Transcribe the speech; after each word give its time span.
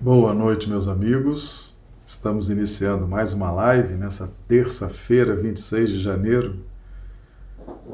Boa 0.00 0.32
noite, 0.32 0.68
meus 0.68 0.88
amigos. 0.88 1.76
Estamos 2.06 2.48
iniciando 2.48 3.06
mais 3.06 3.34
uma 3.34 3.50
live 3.50 3.94
nessa 3.94 4.32
terça-feira, 4.48 5.36
26 5.36 5.90
de 5.90 5.98
janeiro. 5.98 6.64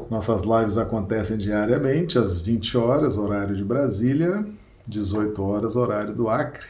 Nossas 0.08 0.42
lives 0.42 0.78
acontecem 0.78 1.36
diariamente 1.36 2.18
às 2.18 2.38
20 2.38 2.78
horas, 2.78 3.18
horário 3.18 3.56
de 3.56 3.64
Brasília, 3.64 4.46
18 4.86 5.42
horas, 5.42 5.74
horário 5.74 6.14
do 6.14 6.28
Acre. 6.28 6.68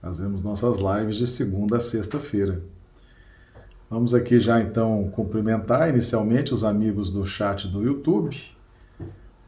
Fazemos 0.00 0.42
nossas 0.42 0.78
lives 0.78 1.16
de 1.16 1.26
segunda 1.26 1.76
a 1.76 1.80
sexta-feira. 1.80 2.62
Vamos 3.88 4.14
aqui 4.14 4.40
já 4.40 4.60
então 4.60 5.08
cumprimentar 5.10 5.88
inicialmente 5.88 6.52
os 6.52 6.64
amigos 6.64 7.10
do 7.10 7.24
chat 7.24 7.68
do 7.68 7.82
YouTube 7.82 8.56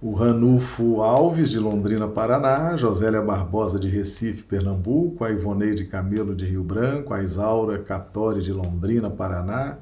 o 0.01 0.13
Ranulfo 0.13 1.03
Alves, 1.03 1.51
de 1.51 1.59
Londrina, 1.59 2.07
Paraná, 2.07 2.77
Josélia 2.77 3.21
Barbosa, 3.21 3.81
de 3.81 3.89
Recife, 3.89 4.45
Pernambuco, 4.45 5.25
a 5.25 5.31
Ivoneide 5.31 5.87
Camelo, 5.87 6.37
de 6.37 6.47
Rio 6.47 6.63
Branco, 6.63 7.13
a 7.13 7.23
Isaura 7.23 7.79
Catori, 7.81 8.41
de 8.41 8.53
Londrina, 8.53 9.11
Paraná, 9.11 9.79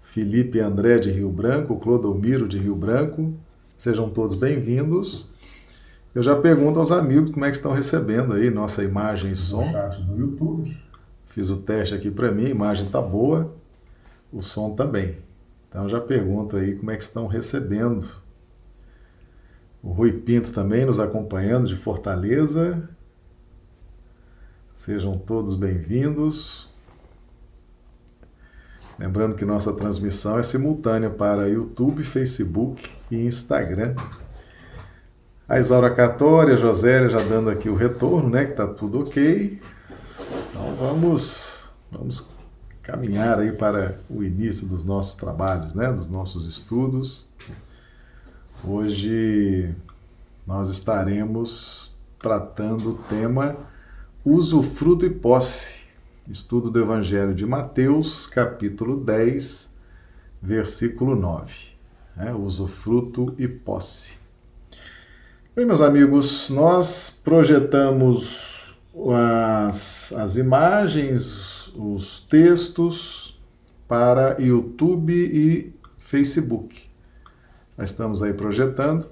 Felipe 0.00 0.60
André, 0.60 0.98
de 0.98 1.10
Rio 1.10 1.30
Branco, 1.30 1.80
Clodomiro, 1.80 2.46
de 2.46 2.58
Rio 2.58 2.76
Branco. 2.76 3.34
Sejam 3.76 4.08
todos 4.08 4.36
bem-vindos. 4.36 5.34
Eu 6.14 6.22
já 6.22 6.36
pergunto 6.36 6.78
aos 6.78 6.92
amigos 6.92 7.32
como 7.32 7.44
é 7.44 7.50
que 7.50 7.56
estão 7.56 7.72
recebendo 7.72 8.34
aí 8.34 8.50
nossa 8.50 8.84
imagem 8.84 9.32
e 9.32 9.36
som. 9.36 9.64
No 10.08 10.16
YouTube. 10.16 10.76
Fiz 11.26 11.50
o 11.50 11.56
teste 11.56 11.92
aqui 11.94 12.10
para 12.10 12.30
mim, 12.30 12.46
a 12.46 12.50
imagem 12.50 12.86
está 12.86 13.02
boa, 13.02 13.52
o 14.32 14.42
som 14.42 14.74
também. 14.74 15.18
Então 15.68 15.88
já 15.88 16.00
pergunto 16.00 16.56
aí 16.56 16.76
como 16.76 16.90
é 16.90 16.96
que 16.96 17.02
estão 17.02 17.26
recebendo 17.26 18.06
o 19.82 19.92
Rui 19.92 20.12
Pinto 20.12 20.52
também 20.52 20.84
nos 20.84 20.98
acompanhando 20.98 21.68
de 21.68 21.76
Fortaleza. 21.76 22.88
Sejam 24.72 25.12
todos 25.12 25.54
bem-vindos. 25.54 26.74
Lembrando 28.98 29.34
que 29.34 29.44
nossa 29.44 29.72
transmissão 29.74 30.38
é 30.38 30.42
simultânea 30.42 31.10
para 31.10 31.48
YouTube, 31.48 32.02
Facebook 32.02 32.90
e 33.10 33.26
Instagram. 33.26 33.94
A 35.48 35.60
Isaura 35.60 35.94
Catória, 35.94 36.54
a 36.54 36.56
Josélia 36.56 37.08
já 37.08 37.20
dando 37.20 37.50
aqui 37.50 37.68
o 37.68 37.74
retorno, 37.74 38.30
né? 38.30 38.44
Que 38.46 38.54
tá 38.54 38.66
tudo 38.66 39.00
ok. 39.00 39.60
Então 40.50 40.74
vamos, 40.76 41.72
vamos 41.92 42.35
caminhar 42.86 43.40
aí 43.40 43.50
para 43.50 43.98
o 44.08 44.22
início 44.22 44.64
dos 44.68 44.84
nossos 44.84 45.16
trabalhos, 45.16 45.74
né? 45.74 45.92
Dos 45.92 46.06
nossos 46.06 46.46
estudos. 46.46 47.28
Hoje 48.62 49.74
nós 50.46 50.68
estaremos 50.68 51.92
tratando 52.16 52.90
o 52.90 52.94
tema 52.94 53.56
usufruto 54.24 55.04
e 55.04 55.10
posse, 55.10 55.80
estudo 56.28 56.70
do 56.70 56.78
Evangelho 56.78 57.34
de 57.34 57.44
Mateus, 57.44 58.28
capítulo 58.28 58.96
10, 58.96 59.74
versículo 60.40 61.16
9. 61.16 61.72
É, 62.16 62.32
usufruto 62.32 63.34
e 63.36 63.48
posse. 63.48 64.16
Bem, 65.56 65.66
meus 65.66 65.80
amigos, 65.80 66.50
nós 66.50 67.10
projetamos 67.24 68.76
as, 69.68 70.12
as 70.12 70.36
imagens, 70.36 71.65
os 71.78 72.20
textos 72.20 73.40
para 73.86 74.40
YouTube 74.40 75.12
e 75.12 75.74
Facebook. 75.98 76.82
Nós 77.76 77.90
estamos 77.90 78.22
aí 78.22 78.32
projetando. 78.32 79.06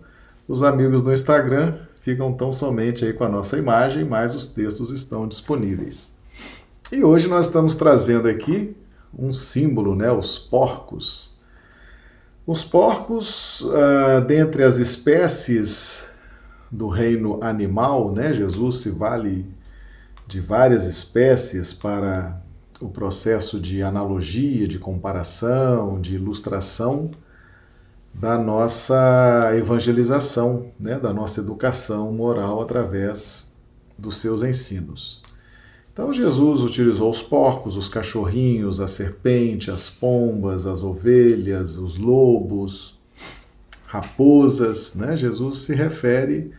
Os 0.48 0.62
amigos 0.62 1.02
do 1.02 1.12
Instagram 1.12 1.78
ficam 2.00 2.32
tão 2.32 2.50
somente 2.50 3.04
aí 3.04 3.12
com 3.12 3.24
a 3.24 3.28
nossa 3.28 3.56
imagem, 3.56 4.04
mas 4.04 4.34
os 4.34 4.46
textos 4.46 4.90
estão 4.90 5.26
disponíveis. 5.28 6.16
E 6.92 7.02
hoje 7.02 7.28
nós 7.28 7.46
estamos 7.46 7.74
trazendo 7.74 8.28
aqui 8.28 8.76
um 9.16 9.32
símbolo, 9.32 9.94
né? 9.94 10.10
Os 10.10 10.38
porcos. 10.38 11.38
Os 12.46 12.62
porcos, 12.62 13.62
uh, 13.62 14.20
dentre 14.26 14.62
as 14.64 14.76
espécies 14.76 16.10
do 16.70 16.88
reino 16.88 17.42
animal, 17.42 18.12
né? 18.12 18.34
Jesus 18.34 18.76
se 18.76 18.90
vale 18.90 19.46
de 20.26 20.40
várias 20.40 20.84
espécies 20.84 21.72
para 21.72 22.43
o 22.84 22.88
processo 22.90 23.58
de 23.58 23.82
analogia, 23.82 24.68
de 24.68 24.78
comparação, 24.78 26.00
de 26.00 26.14
ilustração 26.16 27.10
da 28.12 28.38
nossa 28.38 29.52
evangelização, 29.56 30.66
né, 30.78 31.00
da 31.00 31.12
nossa 31.12 31.40
educação 31.40 32.12
moral 32.12 32.62
através 32.62 33.52
dos 33.98 34.18
seus 34.18 34.42
ensinos. 34.42 35.22
Então 35.92 36.12
Jesus 36.12 36.62
utilizou 36.62 37.10
os 37.10 37.22
porcos, 37.22 37.76
os 37.76 37.88
cachorrinhos, 37.88 38.80
a 38.80 38.86
serpente, 38.86 39.70
as 39.70 39.88
pombas, 39.88 40.66
as 40.66 40.82
ovelhas, 40.82 41.78
os 41.78 41.96
lobos, 41.96 42.98
raposas. 43.86 44.94
Né? 44.94 45.16
Jesus 45.16 45.58
se 45.58 45.74
refere 45.74 46.50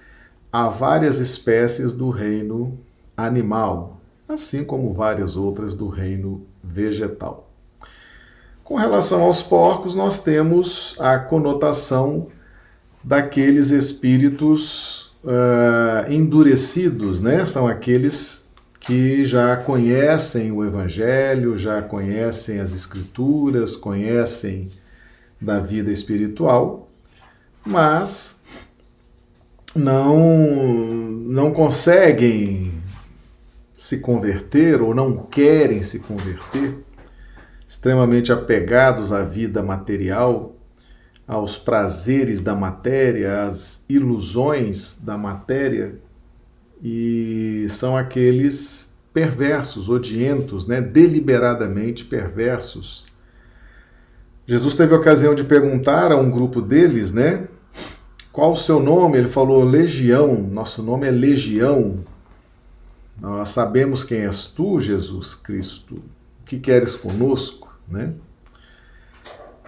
a 0.51 0.69
várias 0.69 1.19
espécies 1.19 1.93
do 1.93 2.09
reino 2.09 2.79
animal, 3.15 3.99
assim 4.27 4.63
como 4.63 4.93
várias 4.93 5.35
outras 5.35 5.75
do 5.75 5.87
reino 5.87 6.45
vegetal. 6.63 7.49
Com 8.63 8.75
relação 8.75 9.21
aos 9.21 9.43
porcos, 9.43 9.93
nós 9.93 10.23
temos 10.23 10.95
a 10.99 11.19
conotação 11.19 12.27
daqueles 13.03 13.69
espíritos 13.69 15.13
uh, 15.23 16.11
endurecidos, 16.11 17.21
né? 17.21 17.45
São 17.45 17.67
aqueles 17.67 18.49
que 18.79 19.23
já 19.25 19.55
conhecem 19.57 20.51
o 20.51 20.63
Evangelho, 20.63 21.57
já 21.57 21.81
conhecem 21.81 22.59
as 22.59 22.73
Escrituras, 22.73 23.75
conhecem 23.75 24.71
da 25.39 25.59
vida 25.59 25.91
espiritual, 25.91 26.89
mas 27.65 28.43
não, 29.75 30.17
não 30.47 31.51
conseguem 31.51 32.74
se 33.75 33.99
converter 33.99 34.81
ou 34.81 34.95
não 34.95 35.17
querem 35.17 35.83
se 35.83 35.99
converter 35.99 36.83
extremamente 37.67 38.31
apegados 38.31 39.11
à 39.11 39.23
vida 39.23 39.61
material, 39.61 40.55
aos 41.27 41.57
prazeres 41.57 42.39
da 42.39 42.55
matéria, 42.55 43.43
às 43.43 43.85
ilusões 43.89 45.01
da 45.03 45.17
matéria, 45.17 45.99
e 46.81 47.65
são 47.69 47.97
aqueles 47.97 48.95
perversos, 49.13 49.89
odientos, 49.89 50.67
né? 50.67 50.79
deliberadamente 50.79 52.05
perversos. 52.05 53.05
Jesus 54.45 54.75
teve 54.75 54.93
a 54.93 54.97
ocasião 54.97 55.33
de 55.33 55.43
perguntar 55.43 56.11
a 56.11 56.17
um 56.17 56.29
grupo 56.29 56.61
deles, 56.61 57.11
né? 57.11 57.47
Qual 58.31 58.51
o 58.51 58.55
seu 58.55 58.79
nome? 58.79 59.17
Ele 59.17 59.29
falou 59.29 59.63
Legião. 59.63 60.35
Nosso 60.35 60.83
nome 60.83 61.07
é 61.07 61.11
Legião. 61.11 61.95
Nós 63.19 63.49
sabemos 63.49 64.03
quem 64.03 64.19
és 64.19 64.45
tu, 64.45 64.79
Jesus 64.79 65.35
Cristo 65.35 66.01
que 66.45 66.59
queres 66.59 66.95
conosco, 66.95 67.73
né? 67.87 68.13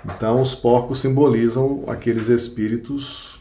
Então, 0.05 0.39
os 0.39 0.53
porcos 0.53 0.99
simbolizam 0.99 1.83
aqueles 1.87 2.29
espíritos 2.29 3.39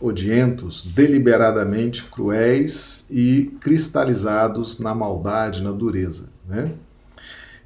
odientos, 0.00 0.84
deliberadamente 0.84 2.04
cruéis 2.04 3.06
e 3.10 3.56
cristalizados 3.60 4.78
na 4.78 4.94
maldade, 4.94 5.62
na 5.62 5.72
dureza, 5.72 6.28
né? 6.46 6.72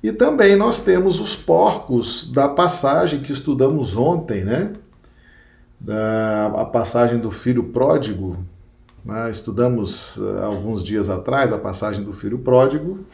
E 0.03 0.11
também 0.11 0.57
nós 0.57 0.83
temos 0.83 1.21
os 1.21 1.37
porcos 1.37 2.31
da 2.33 2.49
passagem 2.49 3.21
que 3.21 3.33
estudamos 3.33 3.97
ontem, 3.97 4.45
né? 4.45 4.73
Da, 5.79 6.47
a 6.47 6.65
passagem 6.65 7.19
do 7.19 7.31
filho 7.31 7.65
pródigo. 7.65 8.39
Né? 9.05 9.31
Estudamos 9.31 10.17
uh, 10.17 10.39
alguns 10.43 10.83
dias 10.83 11.09
atrás 11.09 11.53
a 11.53 11.59
passagem 11.59 12.05
do 12.05 12.13
filho 12.13 12.39
pródigo 12.39 13.05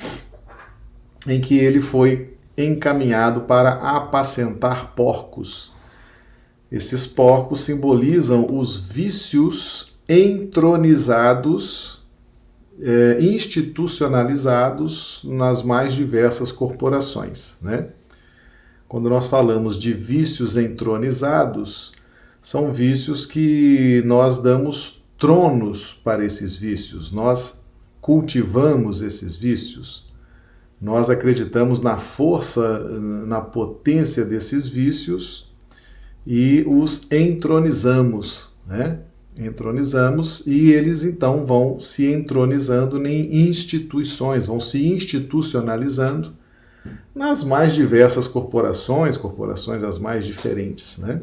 em 1.26 1.40
que 1.40 1.58
ele 1.58 1.80
foi 1.80 2.36
encaminhado 2.56 3.42
para 3.42 3.72
apacentar 3.72 4.94
porcos. 4.94 5.74
Esses 6.70 7.06
porcos 7.06 7.60
simbolizam 7.60 8.46
os 8.50 8.76
vícios 8.76 9.94
entronizados, 10.08 12.02
é, 12.80 13.18
institucionalizados 13.20 15.20
nas 15.24 15.62
mais 15.62 15.92
diversas 15.94 16.52
corporações. 16.52 17.58
Né? 17.60 17.88
Quando 18.88 19.10
nós 19.10 19.28
falamos 19.28 19.78
de 19.78 19.92
vícios 19.92 20.56
entronizados, 20.56 21.92
são 22.40 22.72
vícios 22.72 23.26
que 23.26 24.02
nós 24.06 24.38
damos 24.38 25.04
tronos 25.18 25.92
para 25.94 26.24
esses 26.24 26.56
vícios, 26.56 27.12
nós 27.12 27.64
cultivamos 28.00 29.02
esses 29.02 29.34
vícios 29.34 30.06
Nós 30.80 31.08
acreditamos 31.08 31.80
na 31.80 31.96
força, 31.98 32.78
na 33.26 33.40
potência 33.40 34.24
desses 34.24 34.66
vícios 34.66 35.50
e 36.26 36.64
os 36.66 37.10
entronizamos, 37.10 38.54
né? 38.66 39.00
Entronizamos 39.38 40.42
e 40.46 40.72
eles 40.72 41.02
então 41.02 41.44
vão 41.44 41.78
se 41.80 42.06
entronizando 42.06 43.06
em 43.06 43.48
instituições, 43.48 44.46
vão 44.46 44.60
se 44.60 44.86
institucionalizando 44.86 46.34
nas 47.14 47.42
mais 47.42 47.74
diversas 47.74 48.26
corporações, 48.28 49.16
corporações 49.16 49.82
as 49.82 49.98
mais 49.98 50.26
diferentes, 50.26 50.98
né? 50.98 51.22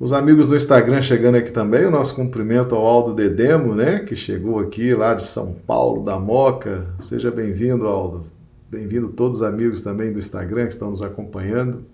Os 0.00 0.12
amigos 0.12 0.46
do 0.46 0.54
Instagram 0.54 1.02
chegando 1.02 1.34
aqui 1.34 1.52
também, 1.52 1.84
o 1.84 1.90
nosso 1.90 2.14
cumprimento 2.14 2.72
ao 2.72 2.86
Aldo 2.86 3.12
Dedemo, 3.12 3.74
né, 3.74 3.98
que 3.98 4.14
chegou 4.14 4.60
aqui 4.60 4.94
lá 4.94 5.12
de 5.12 5.24
São 5.24 5.56
Paulo, 5.66 6.04
da 6.04 6.16
Moca. 6.16 6.86
Seja 7.00 7.32
bem-vindo, 7.32 7.84
Aldo. 7.84 8.24
Bem-vindo 8.70 9.08
todos 9.08 9.38
os 9.38 9.42
amigos 9.42 9.80
também 9.80 10.12
do 10.12 10.20
Instagram 10.20 10.68
que 10.68 10.74
estão 10.74 10.90
nos 10.90 11.02
acompanhando. 11.02 11.84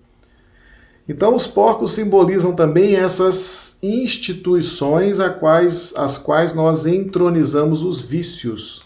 Então, 1.09 1.33
os 1.33 1.47
porcos 1.47 1.93
simbolizam 1.93 2.53
também 2.53 2.95
essas 2.95 3.79
instituições 3.81 5.19
a 5.19 5.31
quais, 5.31 5.91
as 5.97 6.15
quais 6.15 6.53
nós 6.53 6.85
entronizamos 6.85 7.81
os 7.81 8.01
vícios. 8.01 8.85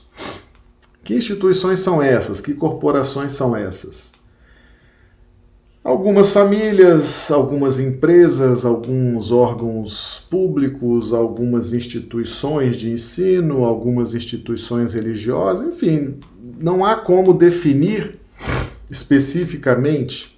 Que 1.04 1.16
instituições 1.16 1.80
são 1.80 2.02
essas? 2.02 2.40
Que 2.40 2.54
corporações 2.54 3.34
são 3.34 3.54
essas? 3.54 4.14
Algumas 5.84 6.32
famílias, 6.32 7.32
algumas 7.32 7.80
empresas, 7.80 8.66
alguns 8.66 9.32
órgãos 9.32 10.26
públicos, 10.30 11.14
algumas 11.14 11.72
instituições 11.74 12.76
de 12.76 12.92
ensino, 12.92 13.64
algumas 13.64 14.14
instituições 14.14 14.94
religiosas, 14.94 15.66
enfim, 15.68 16.20
não 16.60 16.84
há 16.84 16.98
como 16.98 17.34
definir 17.34 18.20
especificamente 18.92 20.38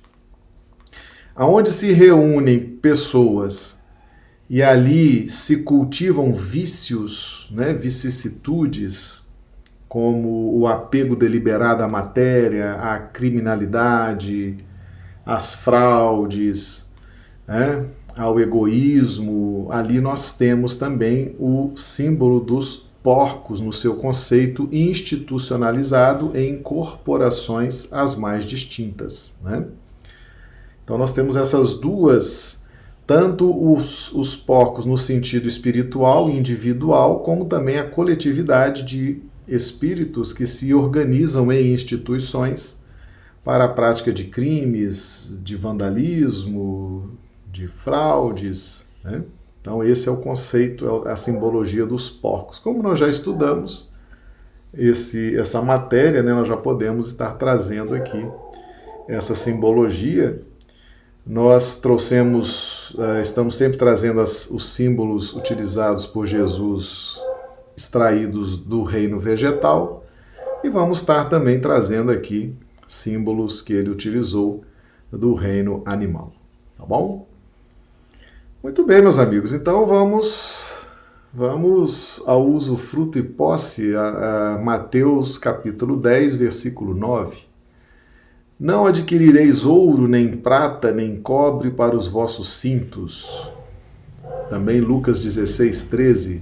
aonde 1.35 1.71
se 1.71 1.91
reúnem 1.91 2.59
pessoas 2.59 3.81
e 4.49 4.61
ali 4.61 5.29
se 5.29 5.63
cultivam 5.63 6.31
vícios, 6.31 7.49
né, 7.51 7.73
vicissitudes, 7.73 9.25
como 9.88 10.57
o 10.57 10.67
apego 10.67 11.15
deliberado 11.15 11.83
à 11.83 11.88
matéria, 11.88 12.73
à 12.73 12.99
criminalidade, 12.99 14.57
às 15.25 15.53
fraudes, 15.53 16.91
né, 17.47 17.85
ao 18.18 18.39
egoísmo, 18.39 19.68
ali 19.71 20.01
nós 20.01 20.33
temos 20.38 20.75
também 20.75 21.35
o 21.39 21.71
símbolo 21.75 22.39
dos 22.39 22.89
porcos 23.03 23.59
no 23.59 23.73
seu 23.73 23.95
conceito 23.95 24.69
institucionalizado 24.71 26.31
em 26.35 26.62
corporações 26.62 27.91
as 27.91 28.15
mais 28.15 28.45
distintas. 28.45 29.35
Né? 29.44 29.65
Então 30.83 30.97
nós 30.97 31.13
temos 31.13 31.35
essas 31.35 31.74
duas, 31.75 32.65
tanto 33.07 33.50
os, 33.74 34.12
os 34.13 34.35
porcos 34.35 34.85
no 34.85 34.97
sentido 34.97 35.47
espiritual 35.47 36.29
e 36.29 36.38
individual, 36.38 37.21
como 37.21 37.45
também 37.45 37.79
a 37.79 37.89
coletividade 37.89 38.83
de 38.83 39.21
espíritos 39.47 40.31
que 40.31 40.45
se 40.45 40.74
organizam 40.74 41.51
em 41.51 41.74
instituições 41.74 42.80
para 43.43 43.65
a 43.65 43.69
prática 43.69 44.11
de 44.13 44.25
crimes, 44.25 45.39
de 45.43 45.55
vandalismo, 45.55 47.17
de 47.51 47.67
fraudes. 47.67 48.88
Né? 49.03 49.23
Então, 49.59 49.83
esse 49.83 50.07
é 50.07 50.11
o 50.11 50.17
conceito, 50.17 51.07
é 51.07 51.11
a 51.11 51.15
simbologia 51.15 51.85
dos 51.85 52.09
porcos. 52.09 52.59
Como 52.59 52.81
nós 52.81 52.99
já 52.99 53.07
estudamos 53.07 53.91
esse, 54.73 55.38
essa 55.38 55.61
matéria, 55.61 56.23
né, 56.23 56.33
nós 56.33 56.47
já 56.47 56.57
podemos 56.57 57.07
estar 57.07 57.33
trazendo 57.33 57.93
aqui 57.93 58.25
essa 59.07 59.35
simbologia. 59.35 60.41
Nós 61.25 61.75
trouxemos, 61.75 62.91
uh, 62.91 63.21
estamos 63.21 63.55
sempre 63.55 63.77
trazendo 63.77 64.21
as, 64.21 64.49
os 64.49 64.69
símbolos 64.69 65.33
utilizados 65.33 66.05
por 66.07 66.25
Jesus, 66.25 67.19
extraídos 67.75 68.57
do 68.57 68.83
reino 68.83 69.19
vegetal, 69.19 70.03
e 70.63 70.69
vamos 70.69 70.99
estar 70.99 71.29
também 71.29 71.59
trazendo 71.59 72.11
aqui 72.11 72.55
símbolos 72.91 73.61
que 73.61 73.71
ele 73.71 73.89
utilizou 73.89 74.65
do 75.09 75.33
reino 75.33 75.81
animal. 75.85 76.33
Tá 76.77 76.85
bom? 76.85 77.25
Muito 78.61 78.85
bem, 78.85 79.01
meus 79.01 79.17
amigos. 79.17 79.53
Então 79.53 79.85
vamos 79.85 80.85
vamos 81.33 82.21
ao 82.25 82.45
uso 82.45 82.75
fruto 82.75 83.17
e 83.17 83.23
posse, 83.23 83.95
a, 83.95 84.55
a 84.55 84.57
Mateus 84.57 85.38
capítulo 85.38 85.95
10, 85.95 86.35
versículo 86.35 86.93
9. 86.93 87.45
Não 88.59 88.85
adquirireis 88.85 89.63
ouro, 89.63 90.05
nem 90.05 90.35
prata, 90.35 90.91
nem 90.91 91.15
cobre 91.15 91.71
para 91.71 91.95
os 91.95 92.09
vossos 92.09 92.49
cintos. 92.49 93.49
Também 94.49 94.81
Lucas 94.81 95.23
16, 95.23 95.85
13. 95.85 96.41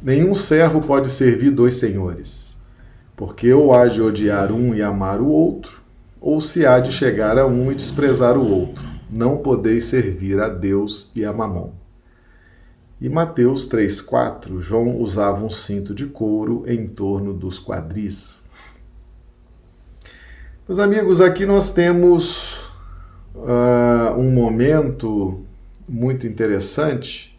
Nenhum 0.00 0.36
servo 0.36 0.80
pode 0.80 1.10
servir 1.10 1.50
dois 1.50 1.74
senhores 1.74 2.53
porque 3.16 3.52
ou 3.52 3.72
há 3.72 3.86
de 3.86 4.02
odiar 4.02 4.50
um 4.50 4.74
e 4.74 4.82
amar 4.82 5.20
o 5.20 5.28
outro, 5.28 5.82
ou 6.20 6.40
se 6.40 6.66
há 6.66 6.80
de 6.80 6.90
chegar 6.90 7.38
a 7.38 7.46
um 7.46 7.70
e 7.70 7.74
desprezar 7.74 8.36
o 8.36 8.50
outro. 8.50 8.84
Não 9.10 9.36
podeis 9.36 9.84
servir 9.84 10.40
a 10.40 10.48
Deus 10.48 11.12
e 11.14 11.24
a 11.24 11.32
Mamon. 11.32 11.72
E 13.00 13.08
Mateus 13.08 13.68
3,4, 13.68 14.60
João 14.60 14.98
usava 14.98 15.44
um 15.44 15.50
cinto 15.50 15.94
de 15.94 16.06
couro 16.06 16.64
em 16.66 16.86
torno 16.86 17.34
dos 17.34 17.58
quadris. 17.58 18.44
Meus 20.66 20.78
amigos, 20.78 21.20
aqui 21.20 21.44
nós 21.44 21.70
temos 21.72 22.70
uh, 23.34 24.16
um 24.16 24.30
momento 24.30 25.44
muito 25.86 26.26
interessante. 26.26 27.38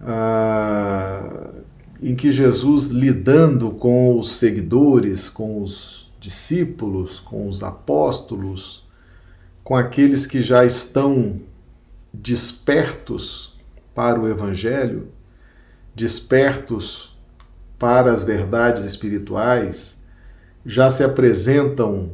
Uh, 0.00 1.62
em 2.00 2.14
que 2.14 2.30
Jesus, 2.30 2.88
lidando 2.88 3.72
com 3.72 4.18
os 4.18 4.32
seguidores, 4.32 5.28
com 5.28 5.62
os 5.62 6.10
discípulos, 6.20 7.20
com 7.20 7.48
os 7.48 7.62
apóstolos, 7.62 8.86
com 9.64 9.76
aqueles 9.76 10.26
que 10.26 10.40
já 10.40 10.64
estão 10.64 11.40
despertos 12.12 13.56
para 13.94 14.20
o 14.20 14.28
Evangelho, 14.28 15.08
despertos 15.94 17.16
para 17.78 18.12
as 18.12 18.22
verdades 18.22 18.84
espirituais, 18.84 20.02
já 20.64 20.90
se 20.90 21.02
apresentam 21.02 22.10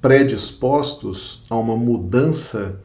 predispostos 0.00 1.42
a 1.48 1.56
uma 1.56 1.76
mudança 1.76 2.80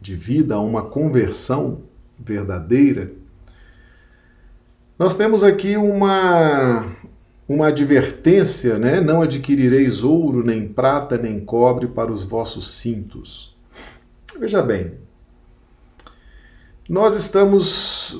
de 0.00 0.14
vida, 0.14 0.54
a 0.54 0.60
uma 0.60 0.82
conversão 0.82 1.82
verdadeira 2.18 3.12
nós 4.98 5.14
temos 5.14 5.42
aqui 5.42 5.76
uma, 5.76 6.86
uma 7.48 7.68
advertência, 7.68 8.78
né? 8.78 9.00
Não 9.00 9.22
adquirireis 9.22 10.02
ouro, 10.02 10.44
nem 10.44 10.68
prata, 10.68 11.16
nem 11.16 11.40
cobre 11.40 11.86
para 11.86 12.12
os 12.12 12.22
vossos 12.22 12.70
cintos. 12.72 13.56
Veja 14.38 14.62
bem, 14.62 14.92
nós 16.88 17.14
estamos, 17.14 18.18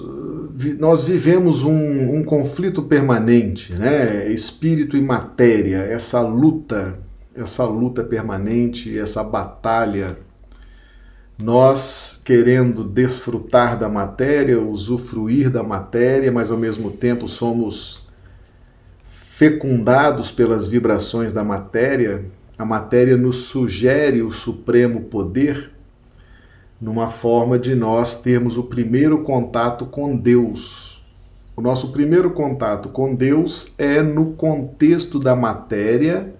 nós 0.79 1.03
vivemos 1.03 1.63
um, 1.63 2.17
um 2.17 2.25
conflito 2.25 2.83
permanente, 2.83 3.75
né? 3.75 4.31
Espírito 4.33 4.97
e 4.97 5.03
matéria, 5.03 5.79
essa 5.79 6.21
luta, 6.21 6.99
essa 7.35 7.65
luta 7.65 8.03
permanente, 8.03 8.99
essa 8.99 9.23
batalha 9.23 10.19
nós 11.43 12.23
querendo 12.25 12.85
desfrutar 12.85 13.77
da 13.77 13.89
matéria, 13.89 14.61
usufruir 14.61 15.51
da 15.51 15.63
matéria, 15.63 16.31
mas 16.31 16.53
ao 16.53 16.57
mesmo 16.57 16.93
tempo 16.93 17.27
somos 17.27 18.07
fecundados 19.03 20.31
pelas 20.31 20.69
vibrações 20.69 21.33
da 21.33 21.43
matéria, 21.43 22.25
a 22.57 22.65
matéria 22.65 23.17
nos 23.17 23.37
sugere 23.47 24.23
o 24.23 24.31
supremo 24.31 25.03
poder 25.03 25.73
numa 26.81 27.09
forma 27.09 27.59
de 27.59 27.75
nós 27.75 28.23
termos 28.23 28.57
o 28.57 28.65
primeiro 28.65 29.23
contato 29.23 29.87
com 29.87 30.17
Deus. 30.17 31.05
O 31.57 31.61
nosso 31.61 31.91
primeiro 31.91 32.31
contato 32.31 32.89
com 32.89 33.17
Deus 33.17 33.75
é 33.79 34.01
no 34.01 34.35
contexto 34.35 35.19
da 35.19 35.35
matéria 35.35 36.33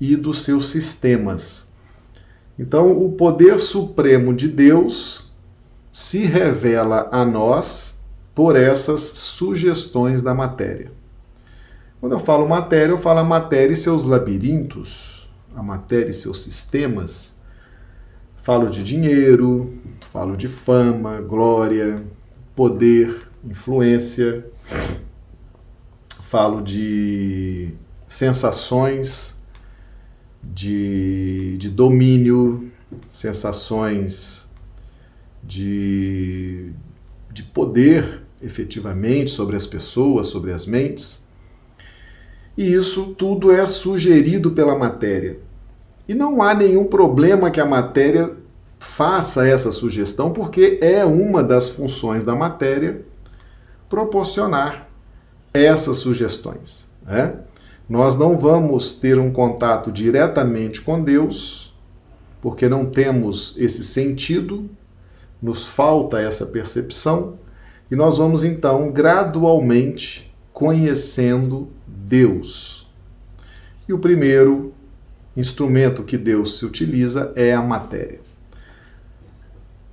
e 0.00 0.16
dos 0.16 0.44
seus 0.44 0.68
sistemas. 0.70 1.69
Então, 2.58 2.92
o 2.92 3.12
poder 3.12 3.58
supremo 3.58 4.34
de 4.34 4.48
Deus 4.48 5.32
se 5.92 6.24
revela 6.24 7.08
a 7.10 7.24
nós 7.24 8.00
por 8.34 8.56
essas 8.56 9.00
sugestões 9.00 10.22
da 10.22 10.34
matéria. 10.34 10.92
Quando 12.00 12.12
eu 12.12 12.18
falo 12.18 12.48
matéria, 12.48 12.92
eu 12.92 12.98
falo 12.98 13.20
a 13.20 13.24
matéria 13.24 13.72
e 13.72 13.76
seus 13.76 14.04
labirintos, 14.04 15.28
a 15.54 15.62
matéria 15.62 16.10
e 16.10 16.14
seus 16.14 16.40
sistemas. 16.40 17.34
Falo 18.42 18.70
de 18.70 18.82
dinheiro, 18.82 19.74
falo 20.10 20.36
de 20.36 20.48
fama, 20.48 21.20
glória, 21.20 22.02
poder, 22.56 23.28
influência. 23.44 24.46
Falo 26.22 26.62
de 26.62 27.74
sensações, 28.06 29.39
de, 30.42 31.56
de 31.58 31.68
domínio, 31.68 32.70
sensações 33.08 34.50
de, 35.42 36.72
de 37.32 37.42
poder 37.42 38.22
efetivamente 38.42 39.30
sobre 39.30 39.56
as 39.56 39.66
pessoas, 39.66 40.28
sobre 40.28 40.52
as 40.52 40.66
mentes. 40.66 41.28
E 42.56 42.72
isso 42.72 43.14
tudo 43.14 43.50
é 43.50 43.64
sugerido 43.66 44.50
pela 44.52 44.76
matéria. 44.76 45.38
E 46.08 46.14
não 46.14 46.42
há 46.42 46.54
nenhum 46.54 46.84
problema 46.84 47.50
que 47.50 47.60
a 47.60 47.66
matéria 47.66 48.36
faça 48.78 49.46
essa 49.46 49.70
sugestão, 49.70 50.32
porque 50.32 50.78
é 50.80 51.04
uma 51.04 51.42
das 51.42 51.68
funções 51.68 52.24
da 52.24 52.34
matéria 52.34 53.04
proporcionar 53.88 54.88
essas 55.52 55.98
sugestões. 55.98 56.88
Né? 57.02 57.34
Nós 57.90 58.16
não 58.16 58.38
vamos 58.38 58.92
ter 58.92 59.18
um 59.18 59.32
contato 59.32 59.90
diretamente 59.90 60.80
com 60.80 61.02
Deus, 61.02 61.74
porque 62.40 62.68
não 62.68 62.86
temos 62.86 63.56
esse 63.58 63.82
sentido, 63.82 64.70
nos 65.42 65.66
falta 65.66 66.20
essa 66.20 66.46
percepção, 66.46 67.34
e 67.90 67.96
nós 67.96 68.16
vamos 68.16 68.44
então 68.44 68.92
gradualmente 68.92 70.32
conhecendo 70.52 71.68
Deus. 71.84 72.86
E 73.88 73.92
o 73.92 73.98
primeiro 73.98 74.72
instrumento 75.36 76.04
que 76.04 76.16
Deus 76.16 76.60
se 76.60 76.64
utiliza 76.64 77.32
é 77.34 77.52
a 77.52 77.60
matéria. 77.60 78.20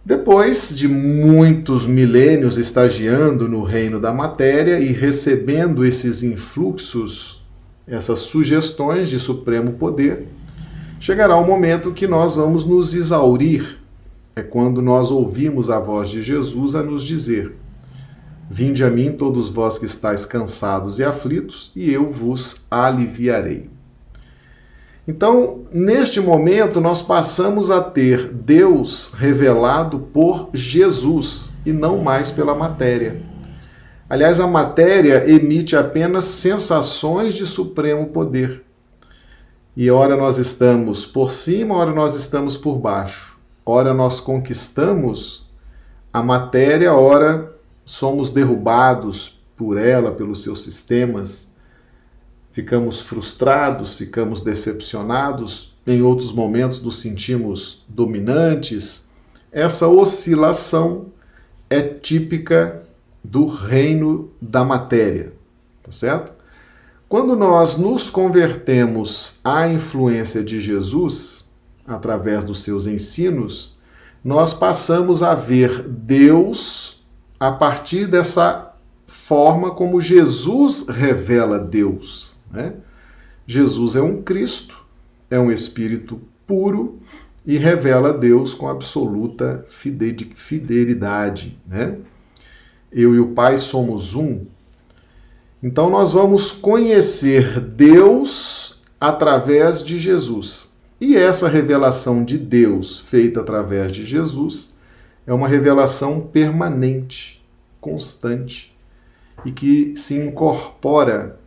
Depois 0.05 0.77
de 0.77 0.87
muitos 0.87 1.87
milênios 1.87 2.59
estagiando 2.59 3.47
no 3.47 3.63
reino 3.63 3.99
da 3.99 4.13
matéria 4.13 4.79
e 4.79 4.91
recebendo 4.91 5.83
esses 5.83 6.21
influxos, 6.21 7.36
essas 7.87 8.19
sugestões 8.19 9.09
de 9.09 9.19
supremo 9.19 9.73
poder, 9.73 10.27
chegará 10.99 11.37
o 11.37 11.47
momento 11.47 11.93
que 11.93 12.07
nós 12.07 12.35
vamos 12.35 12.65
nos 12.65 12.93
exaurir. 12.93 13.79
É 14.35 14.43
quando 14.43 14.81
nós 14.81 15.09
ouvimos 15.09 15.69
a 15.69 15.79
voz 15.79 16.09
de 16.09 16.21
Jesus 16.21 16.75
a 16.75 16.83
nos 16.83 17.01
dizer: 17.01 17.55
Vinde 18.49 18.83
a 18.83 18.89
mim, 18.89 19.11
todos 19.11 19.49
vós 19.49 19.77
que 19.77 19.85
estáis 19.85 20.25
cansados 20.25 20.99
e 20.99 21.03
aflitos, 21.03 21.71
e 21.75 21.91
eu 21.91 22.11
vos 22.11 22.65
aliviarei. 22.69 23.69
Então, 25.07 25.61
neste 25.71 26.19
momento, 26.19 26.81
nós 26.81 27.01
passamos 27.01 27.71
a 27.71 27.81
ter 27.81 28.29
Deus 28.31 29.13
revelado 29.17 29.99
por 29.99 30.49
Jesus 30.53 31.53
e 31.65 31.71
não 31.71 31.99
mais 31.99 32.29
pela 32.29 32.53
matéria. 32.53 33.21
Aliás, 34.09 34.39
a 34.39 34.47
matéria 34.47 35.29
emite 35.29 35.75
apenas 35.75 36.25
sensações 36.25 37.33
de 37.33 37.45
supremo 37.45 38.07
poder. 38.07 38.63
E 39.75 39.91
ora 39.91 40.15
nós 40.15 40.37
estamos 40.37 41.05
por 41.05 41.29
cima, 41.29 41.75
ora 41.75 41.91
nós 41.91 42.15
estamos 42.15 42.55
por 42.55 42.77
baixo. 42.77 43.37
Ora 43.65 43.93
nós 43.93 44.21
conquistamos 44.21 45.45
a 46.11 46.23
matéria, 46.23 46.93
ora 46.93 47.53
somos 47.85 48.29
derrubados 48.29 49.41
por 49.57 49.77
ela, 49.77 50.11
pelos 50.11 50.41
seus 50.41 50.63
sistemas, 50.63 51.53
ficamos 52.51 53.01
frustrados, 53.01 53.93
ficamos 53.93 54.41
decepcionados, 54.41 55.75
em 55.85 56.01
outros 56.01 56.31
momentos 56.31 56.81
nos 56.81 57.01
sentimos 57.01 57.85
dominantes. 57.87 59.09
Essa 59.51 59.87
oscilação 59.87 61.07
é 61.69 61.81
típica 61.81 62.86
do 63.29 63.47
reino 63.47 64.31
da 64.41 64.63
matéria, 64.63 65.33
tá 65.83 65.91
certo? 65.91 66.31
Quando 67.09 67.35
nós 67.35 67.77
nos 67.77 68.09
convertemos 68.09 69.39
à 69.43 69.67
influência 69.67 70.43
de 70.43 70.59
Jesus, 70.59 71.49
através 71.85 72.43
dos 72.43 72.63
seus 72.63 72.85
ensinos, 72.85 73.77
nós 74.23 74.53
passamos 74.53 75.23
a 75.23 75.35
ver 75.35 75.83
Deus 75.87 77.05
a 77.39 77.51
partir 77.51 78.07
dessa 78.07 78.73
forma 79.05 79.71
como 79.71 80.01
Jesus 80.01 80.87
revela 80.87 81.59
Deus. 81.59 82.35
Né? 82.51 82.73
Jesus 83.45 83.95
é 83.95 84.01
um 84.01 84.21
Cristo, 84.21 84.83
é 85.29 85.39
um 85.39 85.51
Espírito 85.51 86.19
puro 86.45 86.99
e 87.45 87.57
revela 87.57 88.11
Deus 88.11 88.53
com 88.53 88.67
absoluta 88.67 89.63
fidelidade. 89.67 91.57
Né? 91.65 91.97
Eu 92.97 93.13
e 93.13 93.19
o 93.19 93.27
Pai 93.27 93.59
somos 93.59 94.15
um. 94.15 94.41
Então 95.61 95.87
nós 95.87 96.11
vamos 96.11 96.51
conhecer 96.51 97.59
Deus 97.59 98.81
através 98.99 99.83
de 99.83 99.99
Jesus. 99.99 100.75
E 100.99 101.15
essa 101.15 101.47
revelação 101.47 102.23
de 102.23 102.39
Deus 102.39 102.99
feita 102.99 103.41
através 103.41 103.91
de 103.91 104.03
Jesus 104.03 104.75
é 105.27 105.33
uma 105.33 105.47
revelação 105.47 106.21
permanente, 106.21 107.45
constante 107.79 108.75
e 109.45 109.51
que 109.51 109.93
se 109.95 110.17
incorpora 110.17 111.39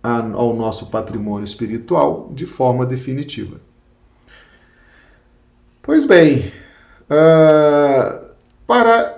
ao 0.00 0.54
nosso 0.54 0.90
patrimônio 0.90 1.44
espiritual 1.44 2.30
de 2.32 2.46
forma 2.46 2.86
definitiva. 2.86 3.56
Pois 5.82 6.04
bem, 6.04 6.52
uh, 7.10 8.26
para 8.64 9.13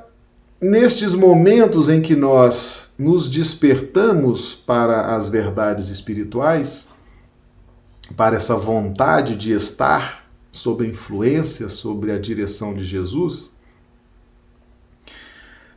nestes 0.61 1.15
momentos 1.15 1.89
em 1.89 2.01
que 2.01 2.17
nós 2.17 2.95
nos 2.99 3.29
despertamos 3.29 4.55
para 4.55 5.15
as 5.15 5.29
verdades 5.29 5.91
espirituais, 5.91 6.89
para 8.17 8.37
essa 8.37 8.57
vontade 8.57 9.37
de 9.37 9.53
estar 9.53 10.27
sob 10.51 10.85
a 10.85 10.89
influência, 10.89 11.69
sobre 11.69 12.13
a 12.13 12.19
direção 12.19 12.75
de 12.75 12.85
Jesus, 12.85 13.55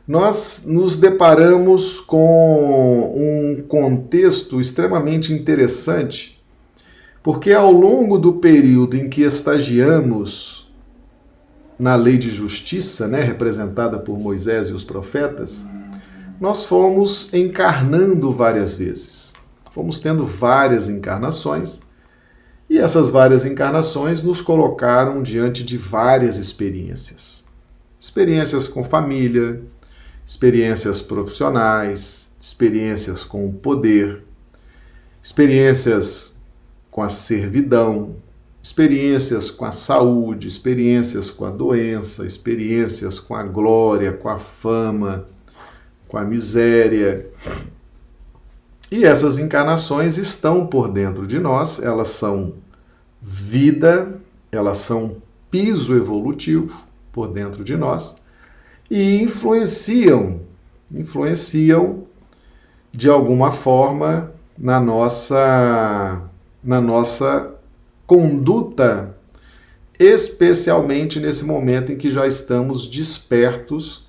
nós 0.08 0.64
nos 0.66 0.96
deparamos 0.96 2.00
com 2.00 3.14
um 3.14 3.62
contexto 3.62 4.60
extremamente 4.60 5.32
interessante, 5.32 6.42
porque 7.22 7.52
ao 7.52 7.70
longo 7.70 8.18
do 8.18 8.32
período 8.32 8.96
em 8.96 9.08
que 9.08 9.22
estagiamos 9.22 10.59
na 11.80 11.96
lei 11.96 12.18
de 12.18 12.28
justiça, 12.28 13.08
né, 13.08 13.22
representada 13.22 13.98
por 13.98 14.18
Moisés 14.18 14.68
e 14.68 14.72
os 14.72 14.84
profetas, 14.84 15.64
nós 16.38 16.66
fomos 16.66 17.32
encarnando 17.32 18.30
várias 18.32 18.74
vezes. 18.74 19.32
Fomos 19.72 19.98
tendo 19.98 20.26
várias 20.26 20.88
encarnações, 20.88 21.80
e 22.68 22.78
essas 22.78 23.08
várias 23.08 23.44
encarnações 23.46 24.22
nos 24.22 24.42
colocaram 24.42 25.22
diante 25.22 25.64
de 25.64 25.76
várias 25.76 26.36
experiências. 26.36 27.44
Experiências 27.98 28.68
com 28.68 28.84
família, 28.84 29.62
experiências 30.26 31.00
profissionais, 31.00 32.36
experiências 32.38 33.24
com 33.24 33.46
o 33.46 33.52
poder, 33.52 34.22
experiências 35.22 36.42
com 36.90 37.02
a 37.02 37.08
servidão, 37.08 38.16
experiências 38.62 39.50
com 39.50 39.64
a 39.64 39.72
saúde, 39.72 40.46
experiências 40.46 41.30
com 41.30 41.44
a 41.44 41.50
doença, 41.50 42.26
experiências 42.26 43.18
com 43.18 43.34
a 43.34 43.42
glória, 43.42 44.12
com 44.12 44.28
a 44.28 44.38
fama, 44.38 45.26
com 46.06 46.18
a 46.18 46.24
miséria. 46.24 47.26
E 48.90 49.04
essas 49.04 49.38
encarnações 49.38 50.18
estão 50.18 50.66
por 50.66 50.88
dentro 50.88 51.26
de 51.26 51.38
nós, 51.38 51.80
elas 51.80 52.08
são 52.08 52.54
vida, 53.22 54.18
elas 54.50 54.78
são 54.78 55.22
piso 55.50 55.94
evolutivo 55.96 56.82
por 57.12 57.28
dentro 57.28 57.64
de 57.64 57.76
nós 57.76 58.22
e 58.90 59.22
influenciam, 59.22 60.40
influenciam 60.92 62.04
de 62.92 63.08
alguma 63.08 63.52
forma 63.52 64.32
na 64.58 64.80
nossa 64.80 66.22
na 66.62 66.80
nossa 66.80 67.54
conduta, 68.10 69.14
especialmente 69.96 71.20
nesse 71.20 71.44
momento 71.44 71.92
em 71.92 71.96
que 71.96 72.10
já 72.10 72.26
estamos 72.26 72.88
despertos 72.88 74.08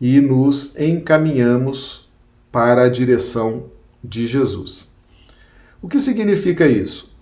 e 0.00 0.22
nos 0.22 0.74
encaminhamos 0.78 2.08
para 2.50 2.84
a 2.84 2.88
direção 2.88 3.64
de 4.02 4.26
Jesus. 4.26 4.96
O 5.82 5.88
que 5.88 6.00
significa 6.00 6.66
isso? 6.66 7.14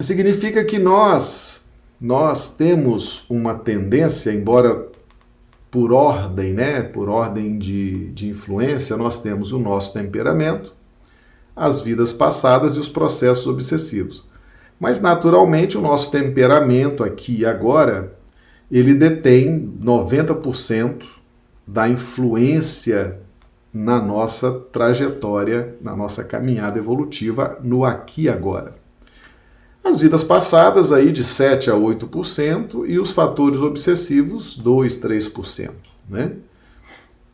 Significa 0.00 0.64
que 0.64 0.76
nós 0.76 1.68
nós 2.00 2.56
temos 2.56 3.24
uma 3.30 3.54
tendência, 3.54 4.32
embora 4.32 4.88
por 5.70 5.92
ordem, 5.92 6.52
né, 6.52 6.82
por 6.82 7.08
ordem 7.08 7.56
de, 7.60 8.08
de 8.08 8.26
influência, 8.30 8.96
nós 8.96 9.22
temos 9.22 9.52
o 9.52 9.58
nosso 9.60 9.92
temperamento, 9.92 10.74
as 11.54 11.80
vidas 11.80 12.12
passadas 12.12 12.74
e 12.74 12.80
os 12.80 12.88
processos 12.88 13.46
obsessivos. 13.46 14.31
Mas, 14.82 15.00
naturalmente, 15.00 15.78
o 15.78 15.80
nosso 15.80 16.10
temperamento 16.10 17.04
aqui 17.04 17.36
e 17.36 17.46
agora, 17.46 18.18
ele 18.68 18.92
detém 18.92 19.78
90% 19.80 21.04
da 21.64 21.88
influência 21.88 23.20
na 23.72 24.02
nossa 24.02 24.50
trajetória, 24.50 25.76
na 25.80 25.94
nossa 25.94 26.24
caminhada 26.24 26.80
evolutiva 26.80 27.60
no 27.62 27.84
aqui 27.84 28.22
e 28.22 28.28
agora. 28.28 28.74
As 29.84 30.00
vidas 30.00 30.24
passadas 30.24 30.90
aí 30.90 31.12
de 31.12 31.22
7 31.22 31.70
a 31.70 31.74
8% 31.74 32.84
e 32.84 32.98
os 32.98 33.12
fatores 33.12 33.60
obsessivos 33.60 34.56
2, 34.56 34.96
3%, 35.00 35.70
né? 36.10 36.32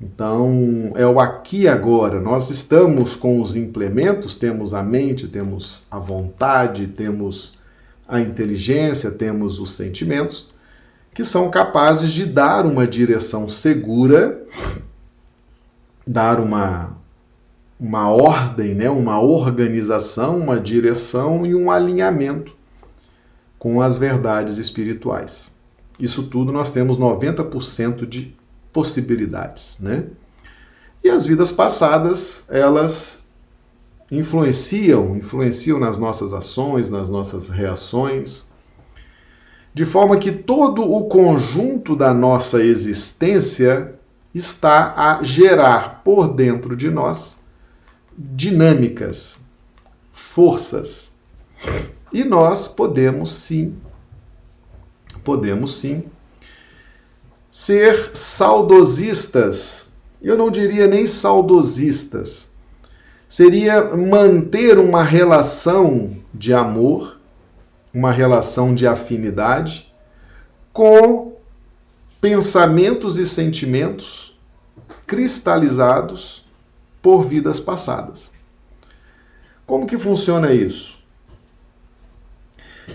Então, 0.00 0.92
é 0.94 1.04
o 1.06 1.18
aqui 1.18 1.62
e 1.62 1.68
agora. 1.68 2.20
Nós 2.20 2.50
estamos 2.50 3.16
com 3.16 3.40
os 3.40 3.56
implementos, 3.56 4.36
temos 4.36 4.72
a 4.72 4.82
mente, 4.82 5.26
temos 5.26 5.86
a 5.90 5.98
vontade, 5.98 6.86
temos 6.86 7.58
a 8.06 8.20
inteligência, 8.20 9.10
temos 9.10 9.58
os 9.58 9.72
sentimentos, 9.72 10.50
que 11.12 11.24
são 11.24 11.50
capazes 11.50 12.12
de 12.12 12.24
dar 12.24 12.64
uma 12.64 12.86
direção 12.86 13.48
segura, 13.48 14.40
dar 16.06 16.38
uma, 16.38 16.96
uma 17.78 18.08
ordem, 18.08 18.74
né? 18.74 18.88
uma 18.88 19.20
organização, 19.20 20.38
uma 20.38 20.60
direção 20.60 21.44
e 21.44 21.56
um 21.56 21.72
alinhamento 21.72 22.56
com 23.58 23.82
as 23.82 23.98
verdades 23.98 24.58
espirituais. 24.58 25.58
Isso 25.98 26.28
tudo 26.28 26.52
nós 26.52 26.70
temos 26.70 26.96
90% 26.96 28.06
de 28.06 28.37
possibilidades, 28.72 29.78
né? 29.80 30.04
E 31.02 31.08
as 31.08 31.24
vidas 31.24 31.52
passadas, 31.52 32.46
elas 32.48 33.26
influenciam, 34.10 35.16
influenciam 35.16 35.78
nas 35.78 35.98
nossas 35.98 36.32
ações, 36.32 36.90
nas 36.90 37.08
nossas 37.08 37.48
reações, 37.48 38.46
de 39.72 39.84
forma 39.84 40.16
que 40.16 40.32
todo 40.32 40.82
o 40.82 41.04
conjunto 41.04 41.94
da 41.94 42.12
nossa 42.12 42.62
existência 42.62 43.94
está 44.34 44.94
a 44.96 45.22
gerar 45.22 46.02
por 46.02 46.34
dentro 46.34 46.74
de 46.74 46.90
nós 46.90 47.44
dinâmicas, 48.16 49.42
forças. 50.10 51.16
E 52.12 52.24
nós 52.24 52.66
podemos 52.66 53.30
sim, 53.30 53.76
podemos 55.22 55.76
sim 55.76 56.04
ser 57.50 58.10
saudosistas. 58.14 59.90
Eu 60.20 60.36
não 60.36 60.50
diria 60.50 60.86
nem 60.86 61.06
saudosistas. 61.06 62.48
Seria 63.28 63.94
manter 63.96 64.78
uma 64.78 65.02
relação 65.02 66.16
de 66.32 66.54
amor, 66.54 67.18
uma 67.92 68.10
relação 68.10 68.74
de 68.74 68.86
afinidade 68.86 69.92
com 70.72 71.36
pensamentos 72.20 73.16
e 73.18 73.26
sentimentos 73.26 74.38
cristalizados 75.06 76.44
por 77.00 77.22
vidas 77.22 77.60
passadas. 77.60 78.32
Como 79.66 79.86
que 79.86 79.98
funciona 79.98 80.52
isso? 80.52 80.98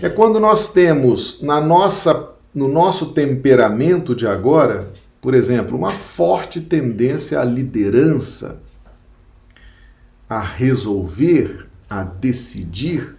É 0.02 0.08
quando 0.08 0.40
nós 0.40 0.72
temos 0.72 1.40
na 1.40 1.60
nossa 1.60 2.33
no 2.54 2.68
nosso 2.68 3.12
temperamento 3.12 4.14
de 4.14 4.26
agora, 4.26 4.92
por 5.20 5.34
exemplo, 5.34 5.76
uma 5.76 5.90
forte 5.90 6.60
tendência 6.60 7.40
à 7.40 7.44
liderança, 7.44 8.62
a 10.28 10.38
resolver, 10.38 11.66
a 11.90 12.04
decidir, 12.04 13.16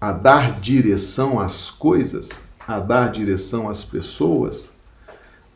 a 0.00 0.12
dar 0.12 0.60
direção 0.60 1.40
às 1.40 1.70
coisas, 1.70 2.44
a 2.66 2.78
dar 2.78 3.10
direção 3.10 3.68
às 3.68 3.84
pessoas, 3.84 4.74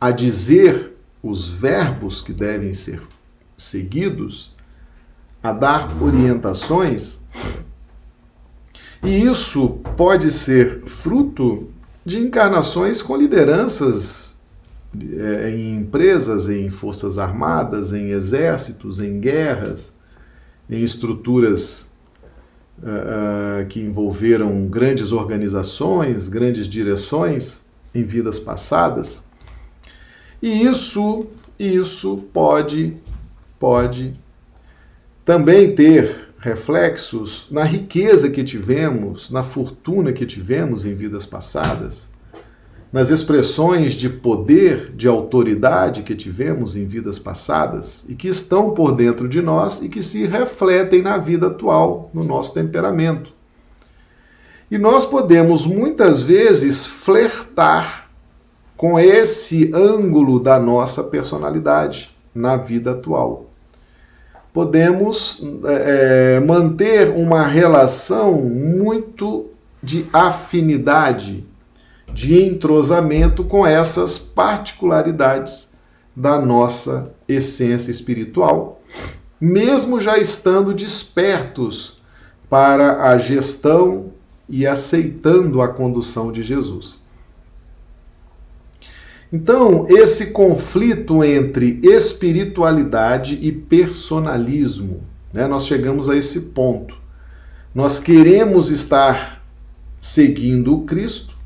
a 0.00 0.10
dizer 0.10 0.96
os 1.22 1.48
verbos 1.48 2.22
que 2.22 2.32
devem 2.32 2.72
ser 2.72 3.02
seguidos, 3.58 4.54
a 5.42 5.52
dar 5.52 6.02
orientações. 6.02 7.20
E 9.02 9.22
isso 9.22 9.80
pode 9.96 10.30
ser 10.30 10.82
fruto 10.86 11.68
de 12.10 12.18
encarnações 12.18 13.00
com 13.00 13.16
lideranças 13.16 14.36
é, 15.00 15.50
em 15.50 15.76
empresas, 15.76 16.48
em 16.48 16.68
forças 16.68 17.18
armadas, 17.18 17.92
em 17.92 18.10
exércitos, 18.10 19.00
em 19.00 19.20
guerras, 19.20 19.96
em 20.68 20.82
estruturas 20.82 21.92
uh, 22.78 23.64
que 23.68 23.80
envolveram 23.80 24.66
grandes 24.66 25.12
organizações, 25.12 26.28
grandes 26.28 26.66
direções 26.66 27.66
em 27.94 28.02
vidas 28.02 28.40
passadas. 28.40 29.28
E 30.42 30.64
isso, 30.64 31.28
isso 31.56 32.24
pode, 32.32 32.96
pode 33.56 34.18
também 35.24 35.76
ter 35.76 36.29
reflexos 36.40 37.48
na 37.50 37.64
riqueza 37.64 38.30
que 38.30 38.42
tivemos, 38.42 39.30
na 39.30 39.42
fortuna 39.42 40.10
que 40.10 40.24
tivemos 40.24 40.86
em 40.86 40.94
vidas 40.94 41.26
passadas, 41.26 42.10
nas 42.90 43.10
expressões 43.10 43.92
de 43.92 44.08
poder, 44.08 44.90
de 44.96 45.06
autoridade 45.06 46.02
que 46.02 46.14
tivemos 46.14 46.76
em 46.76 46.86
vidas 46.86 47.18
passadas 47.18 48.04
e 48.08 48.14
que 48.14 48.26
estão 48.26 48.70
por 48.70 48.92
dentro 48.92 49.28
de 49.28 49.42
nós 49.42 49.82
e 49.82 49.88
que 49.88 50.02
se 50.02 50.26
refletem 50.26 51.02
na 51.02 51.18
vida 51.18 51.48
atual, 51.48 52.10
no 52.12 52.24
nosso 52.24 52.54
temperamento. 52.54 53.32
E 54.70 54.78
nós 54.78 55.04
podemos 55.04 55.66
muitas 55.66 56.22
vezes 56.22 56.86
flertar 56.86 58.10
com 58.76 58.98
esse 58.98 59.70
ângulo 59.74 60.40
da 60.40 60.58
nossa 60.58 61.04
personalidade 61.04 62.16
na 62.34 62.56
vida 62.56 62.92
atual 62.92 63.49
podemos 64.52 65.42
é, 65.64 66.36
é, 66.36 66.40
manter 66.40 67.10
uma 67.10 67.46
relação 67.46 68.32
muito 68.42 69.46
de 69.82 70.06
afinidade, 70.12 71.44
de 72.12 72.42
entrosamento 72.42 73.44
com 73.44 73.66
essas 73.66 74.18
particularidades 74.18 75.72
da 76.14 76.38
nossa 76.38 77.12
essência 77.28 77.90
espiritual, 77.90 78.80
mesmo 79.40 79.98
já 80.00 80.18
estando 80.18 80.74
despertos 80.74 82.02
para 82.48 83.04
a 83.04 83.16
gestão 83.16 84.12
e 84.48 84.66
aceitando 84.66 85.62
a 85.62 85.68
condução 85.68 86.32
de 86.32 86.42
Jesus. 86.42 87.04
Então, 89.32 89.86
esse 89.88 90.26
conflito 90.26 91.22
entre 91.22 91.78
espiritualidade 91.84 93.38
e 93.40 93.52
personalismo, 93.52 95.02
né, 95.32 95.46
nós 95.46 95.66
chegamos 95.66 96.08
a 96.08 96.16
esse 96.16 96.40
ponto. 96.46 96.96
Nós 97.72 98.00
queremos 98.00 98.70
estar 98.70 99.40
seguindo 100.00 100.74
o 100.74 100.82
Cristo, 100.82 101.36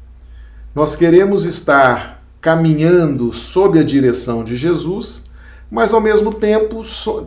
nós 0.74 0.96
queremos 0.96 1.44
estar 1.44 2.24
caminhando 2.40 3.32
sob 3.32 3.78
a 3.78 3.82
direção 3.82 4.42
de 4.42 4.56
Jesus, 4.56 5.30
mas 5.70 5.92
ao 5.92 6.00
mesmo 6.00 6.32
tempo 6.32 6.82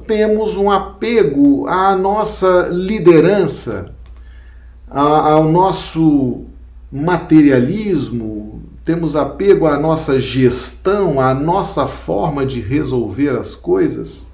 temos 0.08 0.58
um 0.58 0.72
apego 0.72 1.68
à 1.68 1.96
nossa 1.96 2.68
liderança, 2.72 3.92
ao 4.90 5.44
nosso 5.44 6.46
materialismo, 6.92 8.64
temos 8.88 9.18
apego 9.18 9.68
à 9.68 9.78
nossa 9.78 10.18
gestão, 10.18 11.20
à 11.20 11.34
nossa 11.34 11.86
forma 11.86 12.46
de 12.46 12.62
resolver 12.62 13.38
as 13.38 13.54
coisas, 13.54 14.30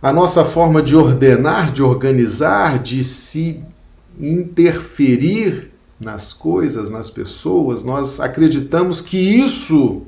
à 0.00 0.12
nossa 0.12 0.44
forma 0.44 0.80
de 0.80 0.94
ordenar, 0.94 1.72
de 1.72 1.82
organizar, 1.82 2.78
de 2.78 3.02
se 3.02 3.60
interferir 4.20 5.72
nas 5.98 6.32
coisas, 6.32 6.88
nas 6.88 7.10
pessoas, 7.10 7.82
nós 7.82 8.20
acreditamos 8.20 9.00
que 9.00 9.18
isso 9.18 10.02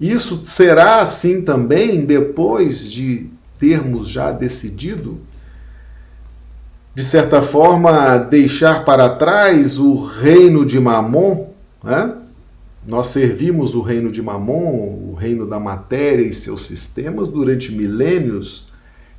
isso 0.00 0.42
será 0.44 1.00
assim 1.00 1.42
também 1.42 2.04
depois 2.04 2.88
de 2.88 3.30
termos 3.58 4.06
já 4.06 4.30
decidido 4.30 5.20
de 6.94 7.02
certa 7.02 7.40
forma, 7.40 8.18
deixar 8.18 8.84
para 8.84 9.08
trás 9.08 9.78
o 9.78 10.04
reino 10.04 10.66
de 10.66 10.78
Mamon. 10.78 11.48
Né? 11.82 12.14
Nós 12.86 13.06
servimos 13.06 13.74
o 13.74 13.80
reino 13.80 14.10
de 14.10 14.20
Mamon, 14.20 15.10
o 15.10 15.14
reino 15.14 15.46
da 15.46 15.58
matéria 15.58 16.26
e 16.26 16.32
seus 16.32 16.66
sistemas 16.66 17.28
durante 17.28 17.72
milênios 17.72 18.70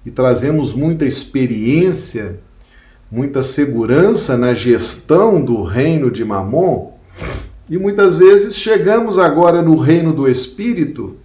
e 0.06 0.12
trazemos 0.12 0.74
muita 0.74 1.06
experiência, 1.06 2.40
muita 3.10 3.42
segurança 3.42 4.38
na 4.38 4.54
gestão 4.54 5.42
do 5.42 5.64
reino 5.64 6.12
de 6.12 6.24
Mamon. 6.24 6.92
E 7.70 7.78
muitas 7.78 8.18
vezes 8.18 8.56
chegamos 8.56 9.18
agora 9.18 9.62
no 9.62 9.78
reino 9.78 10.14
do 10.14 10.28
Espírito, 10.28 11.16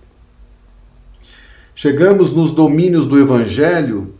chegamos 1.74 2.32
nos 2.32 2.52
domínios 2.52 3.06
do 3.06 3.18
Evangelho 3.18 4.14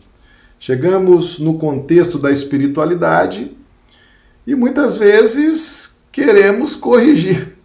Chegamos 0.59 1.39
no 1.39 1.57
contexto 1.57 2.19
da 2.19 2.29
espiritualidade 2.31 3.55
e 4.45 4.53
muitas 4.53 4.97
vezes 4.97 6.01
queremos 6.11 6.75
corrigir. 6.75 7.55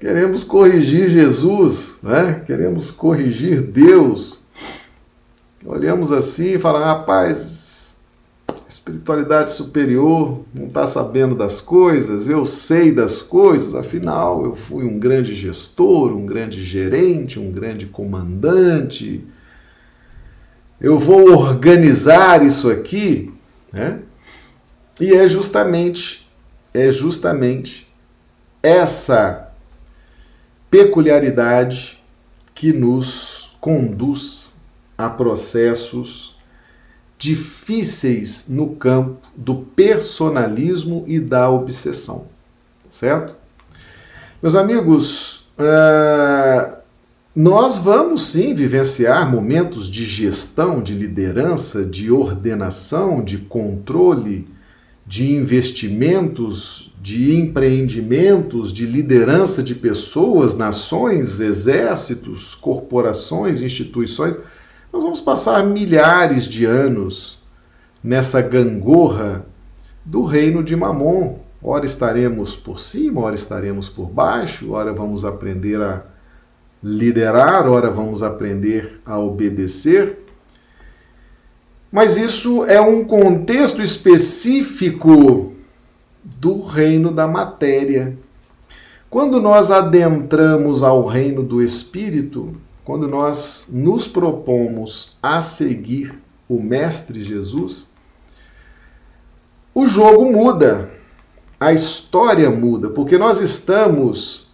Queremos 0.00 0.42
corrigir 0.42 1.10
Jesus, 1.10 1.98
né? 2.02 2.42
queremos 2.46 2.90
corrigir 2.90 3.60
Deus. 3.60 4.42
Olhamos 5.64 6.10
assim 6.10 6.54
e 6.54 6.58
falamos, 6.58 6.88
rapaz, 6.88 7.98
espiritualidade 8.66 9.52
superior, 9.52 10.40
não 10.54 10.68
está 10.68 10.86
sabendo 10.86 11.34
das 11.34 11.60
coisas, 11.60 12.26
eu 12.26 12.46
sei 12.46 12.90
das 12.90 13.20
coisas, 13.20 13.74
afinal 13.74 14.44
eu 14.44 14.56
fui 14.56 14.84
um 14.84 14.98
grande 14.98 15.34
gestor, 15.34 16.12
um 16.12 16.24
grande 16.24 16.64
gerente, 16.64 17.38
um 17.38 17.52
grande 17.52 17.86
comandante. 17.86 19.24
Eu 20.82 20.98
vou 20.98 21.30
organizar 21.30 22.44
isso 22.44 22.68
aqui, 22.68 23.32
né? 23.72 24.00
E 25.00 25.14
é 25.14 25.28
justamente, 25.28 26.28
é 26.74 26.90
justamente 26.90 27.88
essa 28.60 29.52
peculiaridade 30.68 32.02
que 32.52 32.72
nos 32.72 33.56
conduz 33.60 34.56
a 34.98 35.08
processos 35.08 36.36
difíceis 37.16 38.48
no 38.48 38.74
campo 38.74 39.28
do 39.36 39.54
personalismo 39.54 41.04
e 41.06 41.20
da 41.20 41.48
obsessão, 41.48 42.26
certo? 42.90 43.36
Meus 44.42 44.56
amigos, 44.56 45.46
uh, 45.56 46.81
nós 47.34 47.78
vamos 47.78 48.26
sim 48.26 48.54
vivenciar 48.54 49.30
momentos 49.30 49.88
de 49.88 50.04
gestão, 50.04 50.82
de 50.82 50.94
liderança, 50.94 51.84
de 51.84 52.10
ordenação, 52.10 53.22
de 53.22 53.38
controle, 53.38 54.46
de 55.06 55.32
investimentos, 55.34 56.94
de 57.00 57.34
empreendimentos, 57.34 58.72
de 58.72 58.86
liderança 58.86 59.62
de 59.62 59.74
pessoas, 59.74 60.54
nações, 60.54 61.40
exércitos, 61.40 62.54
corporações, 62.54 63.62
instituições 63.62 64.36
nós 64.92 65.04
vamos 65.04 65.22
passar 65.22 65.64
milhares 65.64 66.46
de 66.46 66.66
anos 66.66 67.42
nessa 68.04 68.42
gangorra 68.42 69.46
do 70.04 70.22
reino 70.22 70.62
de 70.62 70.76
Mamon. 70.76 71.38
Ora 71.62 71.86
estaremos 71.86 72.54
por 72.54 72.78
cima, 72.78 73.22
ora 73.22 73.34
estaremos 73.34 73.88
por 73.88 74.10
baixo, 74.10 74.72
ora 74.72 74.92
vamos 74.92 75.24
aprender 75.24 75.80
a 75.80 76.04
liderar, 76.82 77.68
ora 77.68 77.90
vamos 77.90 78.22
aprender 78.22 79.00
a 79.06 79.18
obedecer. 79.18 80.18
Mas 81.90 82.16
isso 82.16 82.64
é 82.64 82.80
um 82.80 83.04
contexto 83.04 83.82
específico 83.82 85.52
do 86.24 86.62
reino 86.62 87.12
da 87.12 87.28
matéria. 87.28 88.16
Quando 89.10 89.40
nós 89.40 89.70
adentramos 89.70 90.82
ao 90.82 91.06
reino 91.06 91.42
do 91.42 91.62
espírito, 91.62 92.56
quando 92.84 93.06
nós 93.06 93.68
nos 93.70 94.08
propomos 94.08 95.18
a 95.22 95.40
seguir 95.40 96.18
o 96.48 96.60
Mestre 96.60 97.22
Jesus, 97.22 97.90
o 99.74 99.86
jogo 99.86 100.30
muda, 100.30 100.90
a 101.60 101.72
história 101.72 102.50
muda, 102.50 102.90
porque 102.90 103.16
nós 103.16 103.40
estamos 103.40 104.51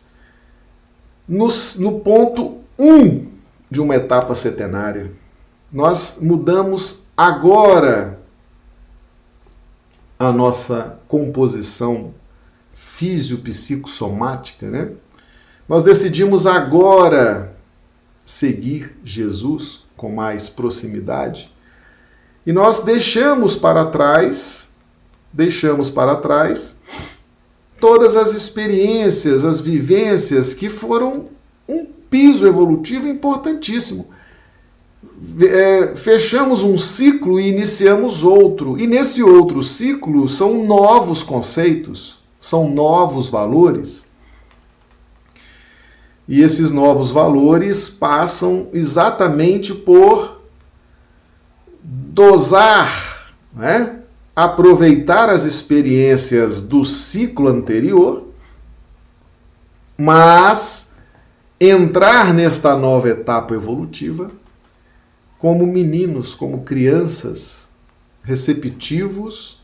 no, 1.29 1.49
no 1.79 2.01
ponto 2.01 2.59
1 2.79 2.93
um 2.93 3.29
de 3.71 3.81
uma 3.81 3.95
etapa 3.95 4.35
setenária. 4.35 5.13
Nós 5.71 6.19
mudamos 6.23 7.07
agora 7.17 8.19
a 10.19 10.33
nossa 10.33 10.99
composição 11.07 12.15
físio-psicossomática, 12.73 14.69
né? 14.69 14.93
Nós 15.69 15.83
decidimos 15.83 16.47
agora 16.47 17.55
seguir 18.25 18.97
Jesus 19.05 19.85
com 19.97 20.11
mais 20.11 20.49
proximidade. 20.49 21.53
E 22.47 22.53
nós 22.53 22.81
deixamos 22.81 23.55
para 23.55 23.85
trás, 23.87 24.77
deixamos 25.31 25.91
para 25.91 26.17
trás 26.17 26.81
todas 27.81 28.17
as 28.17 28.33
experiências, 28.33 29.45
as 29.45 29.61
vivências 29.61 30.55
que 30.55 30.69
foram 30.69 31.27
um 31.69 31.87
piso 32.11 32.47
evolutivo 32.47 33.07
importantíssimo. 33.09 34.09
É, 35.41 35.95
fechamos 35.97 36.63
um 36.63 36.77
ciclo 36.77 37.41
e 37.41 37.49
iniciamos 37.49 38.23
outro. 38.25 38.79
E 38.79 38.87
nesse 38.87 39.23
outro 39.23 39.63
ciclo 39.63 40.29
são 40.29 40.65
novos 40.65 41.23
conceitos, 41.23 42.23
são 42.41 42.71
novos 42.71 43.29
valores. 43.29 44.09
E 46.27 46.43
esses 46.43 46.71
novos 46.71 47.11
valores 47.11 47.89
passam 47.89 48.69
exatamente 48.73 49.75
por 49.75 50.43
dosar, 51.83 53.33
né? 53.55 53.98
Aproveitar 54.41 55.29
as 55.29 55.43
experiências 55.43 56.63
do 56.63 56.85
ciclo 56.85 57.49
anterior, 57.49 58.29
mas 59.97 60.95
entrar 61.59 62.33
nesta 62.33 62.77
nova 62.77 63.09
etapa 63.09 63.53
evolutiva 63.55 64.31
como 65.41 65.67
meninos, 65.67 66.37
como 66.37 66.63
crianças, 66.63 67.73
receptivos 68.23 69.61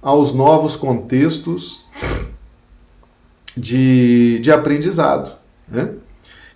aos 0.00 0.32
novos 0.32 0.76
contextos 0.76 1.84
de, 3.56 4.38
de 4.38 4.52
aprendizado. 4.52 5.36
Né? 5.66 5.92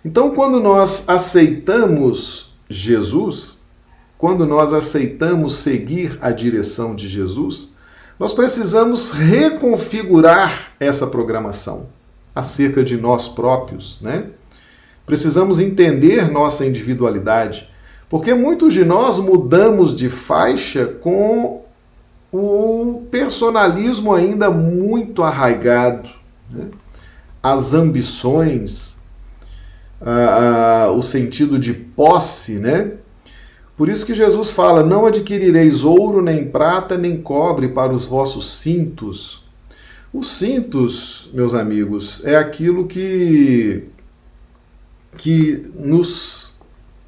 Então, 0.05 0.33
quando 0.33 0.61
nós 0.61 1.09
aceitamos 1.09 2.53
Jesus, 2.69 3.58
quando 4.19 4.45
nós 4.45 4.73
aceitamos 4.73 5.53
seguir 5.53 6.19
a 6.21 6.29
direção 6.29 6.93
de 6.93 7.07
Jesus, 7.07 7.77
nós 8.19 8.33
precisamos 8.33 9.11
reconfigurar 9.11 10.73
essa 10.77 11.07
programação 11.07 11.87
acerca 12.35 12.83
de 12.83 12.97
nós 12.97 13.29
próprios, 13.29 14.01
né? 14.01 14.25
Precisamos 15.05 15.57
entender 15.57 16.29
nossa 16.29 16.65
individualidade, 16.65 17.69
porque 18.09 18.33
muitos 18.33 18.73
de 18.73 18.83
nós 18.83 19.19
mudamos 19.19 19.95
de 19.95 20.09
faixa 20.09 20.85
com 20.85 21.63
o 22.29 23.07
personalismo 23.09 24.13
ainda 24.13 24.51
muito 24.51 25.23
arraigado, 25.23 26.09
né? 26.51 26.65
as 27.41 27.73
ambições, 27.73 28.97
o 30.93 31.01
sentido 31.01 31.57
de 31.57 31.73
posse, 31.73 32.59
né? 32.59 32.98
Por 33.79 33.87
isso 33.87 34.05
que 34.05 34.13
Jesus 34.13 34.51
fala: 34.51 34.83
Não 34.83 35.05
adquirireis 35.05 35.85
ouro, 35.85 36.21
nem 36.21 36.45
prata, 36.45 36.97
nem 36.97 37.21
cobre 37.21 37.69
para 37.69 37.93
os 37.93 38.03
vossos 38.03 38.51
cintos. 38.51 39.41
Os 40.13 40.31
cintos, 40.31 41.29
meus 41.33 41.53
amigos, 41.53 42.21
é 42.25 42.35
aquilo 42.35 42.87
que, 42.87 43.85
que 45.15 45.71
nos, 45.79 46.59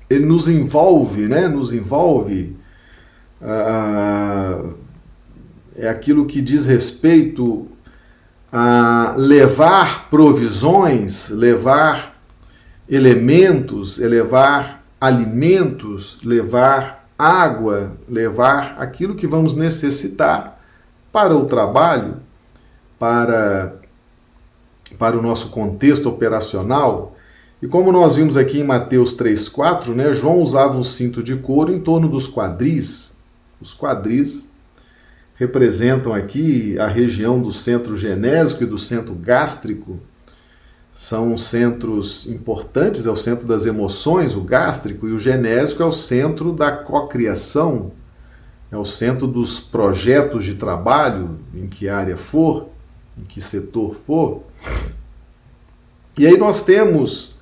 ele 0.10 0.26
nos 0.26 0.48
envolve, 0.48 1.28
né? 1.28 1.50
Nos 1.50 1.74
envolve. 1.74 2.56
é 5.76 5.90
aquilo 5.90 6.26
que 6.26 6.42
diz 6.42 6.68
respeito 6.68 7.68
a 8.50 9.14
levar 9.18 10.10
provisões, 10.10 11.32
levar 11.32 12.18
elementos, 12.88 13.98
levar 13.98 14.81
alimentos, 15.02 16.20
levar 16.24 17.10
água, 17.18 17.94
levar 18.08 18.76
aquilo 18.78 19.16
que 19.16 19.26
vamos 19.26 19.56
necessitar 19.56 20.62
para 21.12 21.36
o 21.36 21.46
trabalho, 21.46 22.18
para, 23.00 23.74
para 25.00 25.18
o 25.18 25.22
nosso 25.22 25.50
contexto 25.50 26.08
operacional. 26.08 27.16
E 27.60 27.68
como 27.68 27.92
nós 27.92 28.16
vimos 28.16 28.38
aqui 28.38 28.60
em 28.60 28.64
Mateus 28.64 29.18
3,4, 29.18 29.96
né, 29.96 30.14
João 30.14 30.38
usava 30.38 30.78
um 30.78 30.84
cinto 30.84 31.24
de 31.24 31.36
couro 31.36 31.74
em 31.74 31.82
torno 31.82 32.08
dos 32.08 32.28
quadris. 32.28 33.18
Os 33.60 33.76
quadris 33.76 34.52
representam 35.36 36.14
aqui 36.14 36.78
a 36.78 36.88
região 36.88 37.42
do 37.42 37.52
centro 37.52 37.98
genésico 37.98 38.64
e 38.64 38.68
do 38.68 38.78
centro 38.78 39.16
gástrico 39.16 40.00
são 40.94 41.38
centros 41.38 42.28
importantes, 42.28 43.06
é 43.06 43.12
o 43.12 43.16
centro 43.16 43.48
das 43.48 43.66
emoções, 43.66 44.36
o 44.36 44.42
gástrico, 44.42 45.08
e 45.08 45.14
o 45.14 45.20
genésico 45.20 45.82
é 45.82 45.86
o 45.86 45.92
centro 45.92 46.52
da 46.52 46.72
cocriação, 46.72 47.92
é 48.72 48.78
o 48.78 48.86
centro 48.86 49.26
dos 49.26 49.60
projetos 49.60 50.44
de 50.44 50.56
trabalho, 50.56 51.40
em 51.54 51.68
que 51.68 51.88
área 51.88 52.18
for, 52.18 52.70
em 53.18 53.24
que 53.24 53.42
setor 53.42 53.96
for. 53.96 54.44
E 56.18 56.28
aí 56.28 56.38
nós 56.38 56.64
temos 56.64 57.40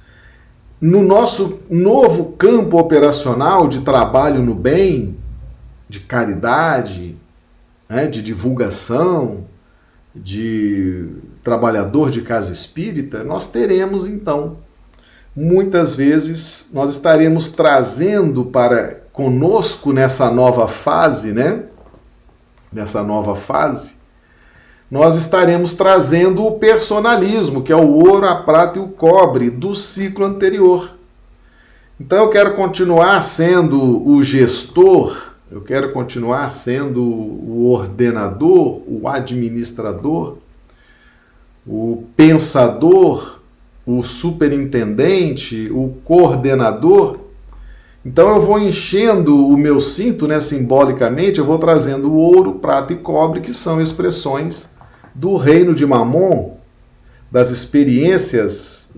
no 0.79 1.01
nosso 1.01 1.59
novo 1.69 2.33
campo 2.33 2.79
operacional 2.79 3.67
de 3.67 3.81
trabalho 3.81 4.41
no 4.41 4.55
bem, 4.55 5.17
de 5.89 5.99
caridade, 5.99 7.17
né, 7.89 8.07
de 8.07 8.21
divulgação, 8.21 9.45
de 10.15 11.07
trabalhador 11.49 12.11
de 12.11 12.21
casa 12.21 12.53
espírita, 12.53 13.23
nós 13.23 13.47
teremos 13.47 14.07
então, 14.07 14.57
muitas 15.35 15.95
vezes, 15.95 16.69
nós 16.71 16.91
estaremos 16.91 17.49
trazendo 17.49 18.45
para 18.45 18.99
conosco 19.11 19.91
nessa 19.91 20.29
nova 20.29 20.67
fase, 20.67 21.33
né? 21.33 21.63
nessa 22.71 23.01
nova 23.01 23.35
fase, 23.35 23.95
nós 24.91 25.15
estaremos 25.15 25.73
trazendo 25.73 26.45
o 26.45 26.59
personalismo, 26.59 27.63
que 27.63 27.71
é 27.71 27.75
o 27.75 27.93
ouro, 27.93 28.27
a 28.27 28.35
prata 28.35 28.77
e 28.77 28.81
o 28.81 28.89
cobre 28.89 29.49
do 29.49 29.73
ciclo 29.73 30.23
anterior. 30.23 30.91
Então 31.99 32.19
eu 32.19 32.29
quero 32.29 32.55
continuar 32.55 33.23
sendo 33.23 34.07
o 34.07 34.21
gestor, 34.21 35.33
eu 35.51 35.61
quero 35.61 35.91
continuar 35.93 36.47
sendo 36.49 37.03
o 37.03 37.71
ordenador, 37.71 38.83
o 38.87 39.07
administrador, 39.07 40.37
o 41.65 42.03
pensador, 42.15 43.39
o 43.85 44.03
superintendente, 44.03 45.69
o 45.71 45.95
coordenador. 46.03 47.19
Então 48.05 48.29
eu 48.29 48.41
vou 48.41 48.59
enchendo 48.59 49.47
o 49.47 49.57
meu 49.57 49.79
cinto, 49.79 50.27
né, 50.27 50.39
simbolicamente, 50.39 51.39
eu 51.39 51.45
vou 51.45 51.57
trazendo 51.57 52.13
ouro, 52.13 52.55
prata 52.55 52.93
e 52.93 52.97
cobre, 52.97 53.41
que 53.41 53.53
são 53.53 53.81
expressões 53.81 54.75
do 55.13 55.37
reino 55.37 55.75
de 55.75 55.85
Mamon, 55.85 56.57
das 57.31 57.51
experiências 57.51 58.91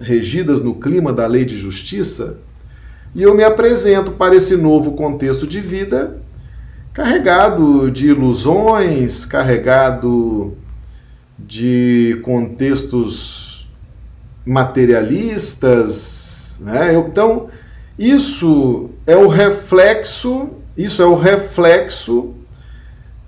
regidas 0.00 0.60
no 0.60 0.74
clima 0.74 1.12
da 1.12 1.26
lei 1.26 1.44
de 1.44 1.56
justiça, 1.56 2.40
e 3.14 3.22
eu 3.22 3.34
me 3.34 3.44
apresento 3.44 4.12
para 4.12 4.34
esse 4.34 4.56
novo 4.56 4.92
contexto 4.92 5.46
de 5.46 5.60
vida 5.60 6.20
carregado 6.92 7.90
de 7.90 8.08
ilusões, 8.08 9.24
carregado 9.24 10.56
de 11.38 12.20
contextos 12.22 13.68
materialistas, 14.44 16.56
né? 16.60 16.94
Então, 16.94 17.48
isso 17.98 18.90
é 19.06 19.16
o 19.16 19.28
reflexo, 19.28 20.50
isso 20.76 21.02
é 21.02 21.06
o 21.06 21.14
reflexo 21.14 22.34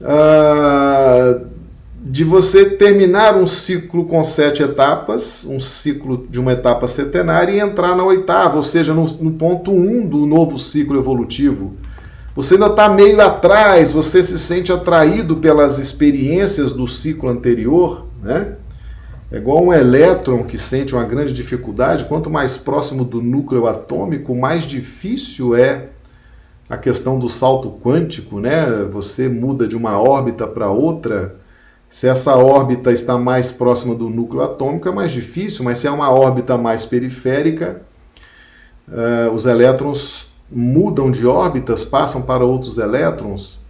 uh, 0.01 1.47
de 2.05 2.25
você 2.25 2.71
terminar 2.71 3.37
um 3.37 3.47
ciclo 3.47 4.05
com 4.05 4.23
sete 4.23 4.63
etapas, 4.63 5.47
um 5.47 5.61
ciclo 5.61 6.27
de 6.29 6.39
uma 6.39 6.53
etapa 6.53 6.87
centenária, 6.87 7.53
e 7.53 7.61
entrar 7.61 7.97
na 7.97 8.05
oitava, 8.05 8.57
ou 8.57 8.63
seja, 8.63 8.93
no, 8.93 9.05
no 9.05 9.33
ponto 9.33 9.71
um 9.71 10.07
do 10.07 10.27
novo 10.27 10.59
ciclo 10.59 10.99
evolutivo. 10.99 11.77
Você 12.35 12.55
ainda 12.55 12.67
está 12.67 12.89
meio 12.89 13.21
atrás, 13.21 13.93
você 13.93 14.23
se 14.23 14.39
sente 14.39 14.73
atraído 14.73 15.37
pelas 15.37 15.79
experiências 15.79 16.73
do 16.73 16.87
ciclo 16.87 17.29
anterior, 17.29 18.07
né? 18.23 18.57
É 19.31 19.37
igual 19.37 19.65
um 19.65 19.73
elétron 19.73 20.45
que 20.45 20.59
sente 20.59 20.95
uma 20.95 21.05
grande 21.05 21.33
dificuldade. 21.33 22.05
Quanto 22.07 22.29
mais 22.29 22.57
próximo 22.57 23.05
do 23.05 23.23
núcleo 23.23 23.67
atômico, 23.67 24.35
mais 24.35 24.65
difícil 24.65 25.55
é 25.55 25.91
a 26.69 26.77
questão 26.77 27.19
do 27.19 27.29
salto 27.29 27.79
quântico, 27.83 28.41
né? 28.41 28.85
Você 28.91 29.29
muda 29.29 29.67
de 29.67 29.77
uma 29.77 30.01
órbita 30.01 30.47
para 30.47 30.71
outra 30.71 31.37
se 31.95 32.09
essa 32.09 32.37
órbita 32.37 32.91
está 32.91 33.17
mais 33.17 33.53
próxima 33.53 33.95
do 33.95 34.11
núcleo 34.11 34.43
atômico, 34.43 34.89
é 34.89 34.93
mais 34.93 35.13
difícil, 35.13 35.65
mas 35.65 35.79
se 35.79 35.87
é 35.87 35.91
uma 35.93 36.11
órbita 36.11 36.59
mais 36.59 36.85
periférica, 36.85 37.83
uh, 38.89 39.33
os 39.33 39.47
elétrons 39.47 40.34
mudam 40.51 41.11
de 41.11 41.27
órbitas, 41.27 41.85
passam 41.85 42.23
para 42.23 42.45
outros 42.45 42.79
elétrons. 42.79 43.63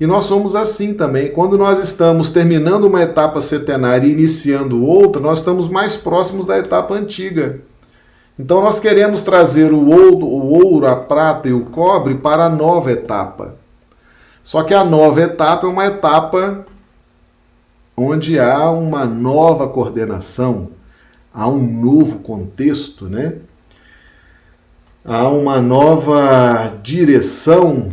E 0.00 0.06
nós 0.06 0.24
somos 0.24 0.54
assim 0.54 0.94
também. 0.94 1.30
Quando 1.30 1.58
nós 1.58 1.78
estamos 1.78 2.30
terminando 2.30 2.84
uma 2.84 3.02
etapa 3.02 3.40
setenária 3.40 4.06
e 4.06 4.12
iniciando 4.12 4.84
outra, 4.84 5.20
nós 5.20 5.38
estamos 5.38 5.68
mais 5.68 5.96
próximos 5.96 6.46
da 6.46 6.58
etapa 6.58 6.94
antiga. 6.94 7.60
Então 8.38 8.62
nós 8.62 8.80
queremos 8.80 9.20
trazer 9.20 9.70
o 9.70 9.90
ouro, 9.90 10.24
o 10.24 10.64
ouro, 10.64 10.86
a 10.86 10.96
prata 10.96 11.48
e 11.48 11.52
o 11.52 11.66
cobre 11.66 12.14
para 12.14 12.46
a 12.46 12.48
nova 12.48 12.90
etapa. 12.90 13.56
Só 14.42 14.62
que 14.62 14.72
a 14.72 14.82
nova 14.82 15.20
etapa 15.20 15.66
é 15.66 15.70
uma 15.70 15.84
etapa 15.84 16.64
onde 17.94 18.40
há 18.40 18.70
uma 18.70 19.04
nova 19.04 19.68
coordenação, 19.68 20.70
há 21.34 21.46
um 21.46 21.60
novo 21.60 22.20
contexto, 22.20 23.04
né? 23.06 23.34
Há 25.02 25.28
uma 25.30 25.62
nova 25.62 26.78
direção, 26.82 27.90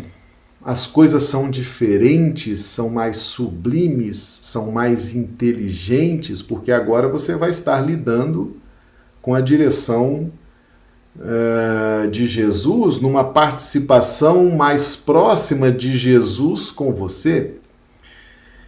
as 0.61 0.85
coisas 0.85 1.23
são 1.23 1.49
diferentes, 1.49 2.61
são 2.61 2.89
mais 2.89 3.15
sublimes, 3.17 4.17
são 4.17 4.71
mais 4.73 5.15
inteligentes, 5.15 6.41
porque 6.41 6.69
agora 6.69 7.07
você 7.07 7.33
vai 7.35 7.49
estar 7.49 7.79
lidando 7.79 8.57
com 9.21 9.33
a 9.33 9.39
direção 9.39 10.29
uh, 11.15 12.09
de 12.09 12.27
Jesus, 12.27 12.99
numa 12.99 13.23
participação 13.23 14.49
mais 14.49 14.97
próxima 14.97 15.71
de 15.71 15.97
Jesus 15.97 16.71
com 16.71 16.93
você. 16.93 17.53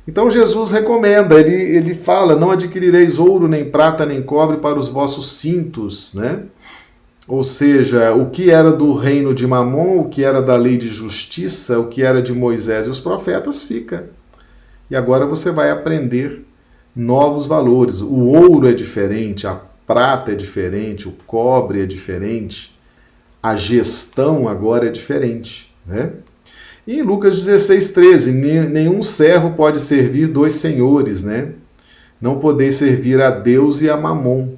Então 0.08 0.32
Jesus 0.32 0.72
recomenda, 0.72 1.38
ele, 1.38 1.54
ele 1.54 1.94
fala: 1.94 2.38
não 2.38 2.52
adquirireis 2.52 3.20
ouro, 3.20 3.50
nem 3.50 3.70
prata, 3.70 4.06
nem 4.06 4.22
cobre 4.22 4.58
para 4.58 4.80
os 4.80 4.88
vossos 4.88 5.34
cintos, 5.34 6.14
né? 6.14 6.44
Ou 7.30 7.44
seja, 7.44 8.12
o 8.12 8.32
que 8.32 8.50
era 8.50 8.72
do 8.72 8.96
reino 8.96 9.36
de 9.36 9.46
Mamon, 9.46 10.00
o 10.00 10.10
que 10.10 10.24
era 10.24 10.42
da 10.42 10.56
lei 10.56 10.78
de 10.78 10.88
justiça, 10.88 11.78
o 11.78 11.86
que 11.86 12.02
era 12.02 12.24
de 12.24 12.34
Moisés 12.34 12.88
e 12.88 12.90
os 12.90 13.00
profetas 13.00 13.62
fica. 13.62 14.10
E 14.90 14.96
agora 14.96 15.28
você 15.28 15.52
vai 15.52 15.70
aprender 15.70 16.44
novos 16.96 17.46
valores. 17.46 18.02
O 18.02 18.30
ouro 18.30 18.68
é 18.68 18.74
diferente, 18.74 19.46
a 19.46 19.62
prata 19.86 20.32
é 20.32 20.36
diferente, 20.36 21.08
o 21.08 21.14
cobre 21.28 21.84
é 21.84 21.86
diferente, 21.86 22.76
a 23.44 23.56
gestão 23.56 24.48
agora 24.48 24.88
é 24.88 24.92
diferente, 24.92 25.72
né? 25.86 26.14
E 26.88 26.98
em 26.98 27.04
Lucas 27.04 27.46
16, 27.46 27.92
13, 27.92 28.32
nenhum 28.32 29.04
servo 29.04 29.52
pode 29.52 29.80
servir 29.82 30.26
dois 30.26 30.56
senhores, 30.56 31.22
né? 31.22 31.50
Não 32.20 32.40
poder 32.40 32.72
servir 32.74 33.22
a 33.22 33.30
Deus 33.30 33.82
e 33.82 33.90
a 33.90 33.96
Mamon. 33.96 34.58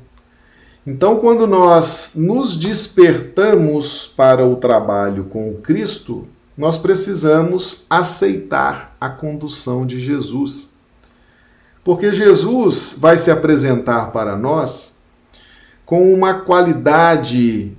Então, 0.86 1.17
quando 1.17 1.46
nós 1.46 2.13
nos 2.15 2.56
despertamos 2.56 4.08
para 4.08 4.46
o 4.46 4.56
trabalho 4.56 5.26
com 5.26 5.54
Cristo, 5.56 6.28
nós 6.58 6.78
precisamos 6.78 7.86
aceitar 7.89 8.96
a 9.00 9.10
condução 9.10 9.86
de 9.86 10.00
Jesus. 10.00 10.72
Porque 11.84 12.12
Jesus 12.12 12.98
vai 13.00 13.17
se 13.17 13.30
apresentar 13.30 14.12
para 14.12 14.36
nós 14.36 15.00
com 15.86 16.13
uma 16.13 16.36
qualidade, 16.41 17.76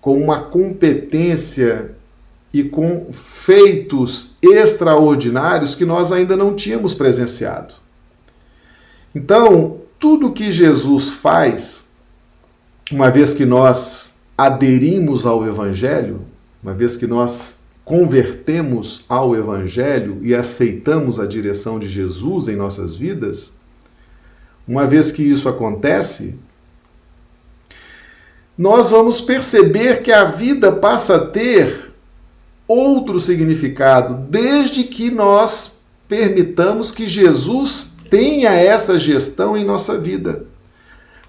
com 0.00 0.20
uma 0.20 0.42
competência 0.42 1.94
e 2.52 2.62
com 2.62 3.08
feitos 3.12 4.36
extraordinários 4.42 5.74
que 5.74 5.84
nós 5.84 6.12
ainda 6.12 6.36
não 6.36 6.54
tínhamos 6.54 6.92
presenciado. 6.92 7.74
Então, 9.14 9.78
tudo 9.98 10.32
que 10.32 10.52
Jesus 10.52 11.08
faz, 11.08 11.91
uma 12.92 13.10
vez 13.10 13.32
que 13.32 13.46
nós 13.46 14.20
aderimos 14.36 15.24
ao 15.24 15.46
Evangelho, 15.46 16.22
uma 16.62 16.74
vez 16.74 16.94
que 16.94 17.06
nós 17.06 17.62
convertemos 17.84 19.04
ao 19.08 19.34
Evangelho 19.34 20.18
e 20.22 20.34
aceitamos 20.34 21.18
a 21.18 21.26
direção 21.26 21.78
de 21.78 21.88
Jesus 21.88 22.48
em 22.48 22.56
nossas 22.56 22.94
vidas, 22.94 23.54
uma 24.68 24.86
vez 24.86 25.10
que 25.10 25.22
isso 25.22 25.48
acontece, 25.48 26.38
nós 28.56 28.90
vamos 28.90 29.20
perceber 29.20 30.02
que 30.02 30.12
a 30.12 30.24
vida 30.24 30.70
passa 30.70 31.16
a 31.16 31.26
ter 31.26 31.92
outro 32.68 33.18
significado, 33.18 34.14
desde 34.28 34.84
que 34.84 35.10
nós 35.10 35.80
permitamos 36.06 36.90
que 36.92 37.06
Jesus 37.06 37.96
tenha 38.08 38.50
essa 38.52 38.98
gestão 38.98 39.56
em 39.56 39.64
nossa 39.64 39.98
vida. 39.98 40.51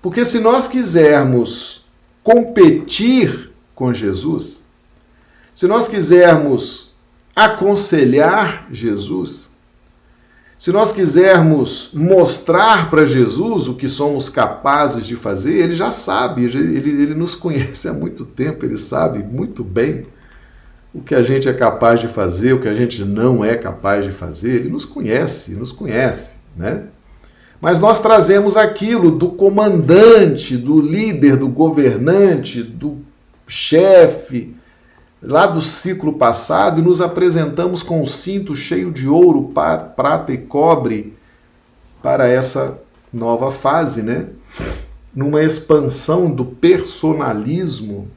Porque 0.03 0.25
se 0.25 0.41
nós 0.41 0.67
quisermos 0.67 1.85
competir 2.21 3.51
com 3.73 3.93
Jesus, 3.93 4.65
se 5.55 5.65
nós 5.65 5.87
quisermos 5.87 6.93
aconselhar 7.33 8.67
Jesus, 8.69 9.51
se 10.59 10.73
nós 10.73 10.91
quisermos 10.91 11.91
mostrar 11.93 12.89
para 12.89 13.05
Jesus 13.05 13.69
o 13.69 13.75
que 13.75 13.87
somos 13.87 14.27
capazes 14.27 15.05
de 15.05 15.15
fazer, 15.15 15.53
ele 15.53 15.73
já 15.73 15.89
sabe, 15.89 16.43
ele, 16.43 16.77
ele 16.89 17.15
nos 17.15 17.33
conhece 17.33 17.87
há 17.87 17.93
muito 17.93 18.25
tempo, 18.25 18.65
ele 18.65 18.77
sabe 18.77 19.19
muito 19.19 19.63
bem 19.63 20.05
o 20.93 21.01
que 21.01 21.15
a 21.15 21.23
gente 21.23 21.47
é 21.47 21.53
capaz 21.53 22.01
de 22.01 22.09
fazer, 22.09 22.51
o 22.51 22.59
que 22.59 22.67
a 22.67 22.75
gente 22.75 23.05
não 23.05 23.43
é 23.43 23.55
capaz 23.55 24.03
de 24.03 24.11
fazer. 24.11 24.55
Ele 24.55 24.69
nos 24.69 24.83
conhece, 24.83 25.53
nos 25.55 25.71
conhece, 25.71 26.39
né? 26.57 26.87
Mas 27.63 27.79
nós 27.79 28.01
trazemos 28.01 28.57
aquilo 28.57 29.09
do 29.09 29.29
comandante, 29.29 30.57
do 30.57 30.81
líder, 30.81 31.37
do 31.37 31.47
governante, 31.47 32.61
do 32.61 32.97
chefe, 33.47 34.53
lá 35.21 35.45
do 35.47 35.61
ciclo 35.61 36.11
passado, 36.11 36.81
e 36.81 36.83
nos 36.83 36.99
apresentamos 36.99 37.81
com 37.81 38.01
o 38.01 38.05
cinto 38.05 38.53
cheio 38.53 38.91
de 38.91 39.07
ouro, 39.07 39.53
prata 39.95 40.33
e 40.33 40.39
cobre 40.39 41.13
para 42.01 42.27
essa 42.27 42.81
nova 43.13 43.49
fase, 43.49 44.03
né? 44.03 44.27
Numa 45.15 45.41
expansão 45.41 46.29
do 46.29 46.43
personalismo 46.43 48.09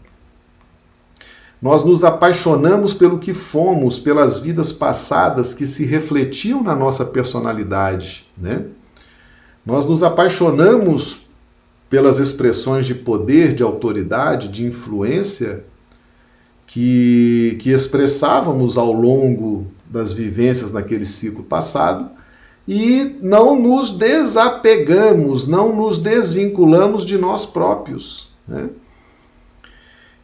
Nós 1.63 1.85
nos 1.85 2.03
apaixonamos 2.03 2.95
pelo 2.95 3.21
que 3.21 3.33
fomos, 3.33 4.01
pelas 4.01 4.39
vidas 4.39 4.73
passadas 4.73 5.55
que 5.55 5.67
se 5.67 5.85
refletiam 5.85 6.65
na 6.65 6.75
nossa 6.75 7.05
personalidade, 7.05 8.27
né? 8.37 8.65
Nós 9.67 9.85
nos 9.85 10.05
apaixonamos 10.05 11.27
pelas 11.91 12.21
expressões 12.21 12.87
de 12.87 12.95
poder, 12.95 13.53
de 13.53 13.65
autoridade, 13.65 14.47
de 14.49 14.65
influência 14.65 15.65
que, 16.67 17.59
que 17.61 17.71
expressávamos 17.71 18.79
ao 18.79 18.93
longo 18.93 19.67
das 19.91 20.13
vivências 20.13 20.71
naquele 20.71 21.05
ciclo 21.05 21.43
passado 21.43 22.11
e 22.67 23.17
não 23.21 23.61
nos 23.61 23.91
desapegamos, 23.93 25.47
não 25.47 25.75
nos 25.75 25.99
desvinculamos 25.99 27.05
de 27.05 27.19
nós 27.19 27.45
próprios. 27.45 28.31
Né? 28.47 28.69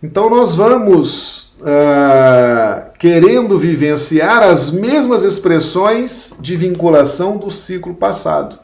Então 0.02 0.28
nós 0.28 0.54
vamos 0.54 1.54
uh, 1.60 2.90
querendo 2.98 3.58
vivenciar 3.58 4.42
as 4.42 4.70
mesmas 4.70 5.22
expressões 5.22 6.34
de 6.40 6.56
vinculação 6.56 7.36
do 7.36 7.50
ciclo 7.50 7.94
passado. 7.94 8.61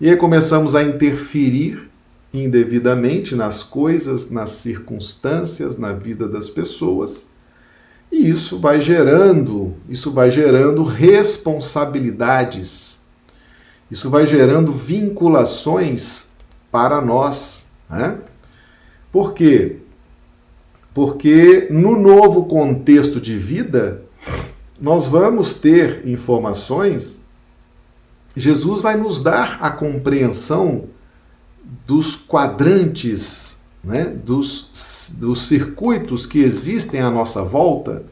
E 0.00 0.08
aí 0.08 0.16
começamos 0.16 0.76
a 0.76 0.82
interferir 0.82 1.90
indevidamente 2.32 3.34
nas 3.34 3.64
coisas, 3.64 4.30
nas 4.30 4.50
circunstâncias, 4.50 5.76
na 5.76 5.92
vida 5.92 6.28
das 6.28 6.48
pessoas. 6.48 7.30
E 8.10 8.30
isso 8.30 8.58
vai 8.60 8.80
gerando, 8.80 9.74
isso 9.88 10.12
vai 10.12 10.30
gerando 10.30 10.84
responsabilidades. 10.84 13.00
Isso 13.90 14.08
vai 14.08 14.24
gerando 14.24 14.72
vinculações 14.72 16.28
para 16.70 17.00
nós, 17.00 17.66
né? 17.90 18.18
Por 19.10 19.32
quê? 19.32 19.78
Porque 20.94 21.66
no 21.70 21.98
novo 21.98 22.44
contexto 22.44 23.20
de 23.20 23.36
vida, 23.36 24.02
nós 24.80 25.08
vamos 25.08 25.54
ter 25.54 26.06
informações, 26.06 27.26
Jesus 28.38 28.80
vai 28.80 28.96
nos 28.96 29.20
dar 29.20 29.58
a 29.60 29.70
compreensão 29.70 30.84
dos 31.86 32.16
quadrantes, 32.16 33.58
né, 33.82 34.04
dos, 34.04 35.16
dos 35.18 35.42
circuitos 35.42 36.26
que 36.26 36.40
existem 36.40 37.00
à 37.00 37.10
nossa 37.10 37.42
volta, 37.42 38.04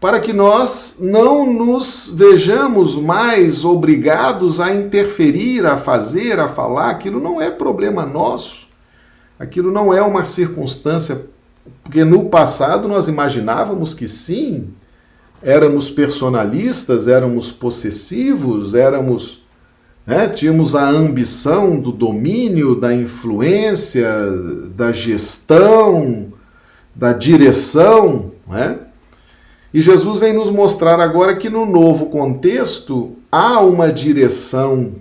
para 0.00 0.20
que 0.20 0.32
nós 0.32 0.98
não 1.00 1.52
nos 1.52 2.12
vejamos 2.14 2.96
mais 2.96 3.64
obrigados 3.64 4.60
a 4.60 4.72
interferir, 4.72 5.66
a 5.66 5.76
fazer, 5.76 6.38
a 6.38 6.46
falar. 6.46 6.90
Aquilo 6.90 7.20
não 7.20 7.40
é 7.40 7.50
problema 7.50 8.06
nosso, 8.06 8.68
aquilo 9.38 9.72
não 9.72 9.92
é 9.92 10.00
uma 10.00 10.22
circunstância. 10.22 11.26
Porque 11.82 12.04
no 12.04 12.26
passado 12.26 12.86
nós 12.86 13.08
imaginávamos 13.08 13.92
que 13.92 14.06
sim, 14.06 14.68
éramos 15.42 15.90
personalistas, 15.90 17.08
éramos 17.08 17.50
possessivos, 17.50 18.74
éramos 18.74 19.42
né? 20.08 20.26
Tínhamos 20.26 20.74
a 20.74 20.88
ambição 20.88 21.78
do 21.78 21.92
domínio, 21.92 22.74
da 22.74 22.94
influência, 22.94 24.08
da 24.74 24.90
gestão, 24.90 26.32
da 26.94 27.12
direção. 27.12 28.32
Né? 28.48 28.78
E 29.72 29.82
Jesus 29.82 30.18
vem 30.18 30.32
nos 30.32 30.48
mostrar 30.48 30.98
agora 30.98 31.36
que 31.36 31.50
no 31.50 31.66
novo 31.66 32.06
contexto 32.06 33.16
há 33.30 33.60
uma 33.60 33.92
direção 33.92 34.94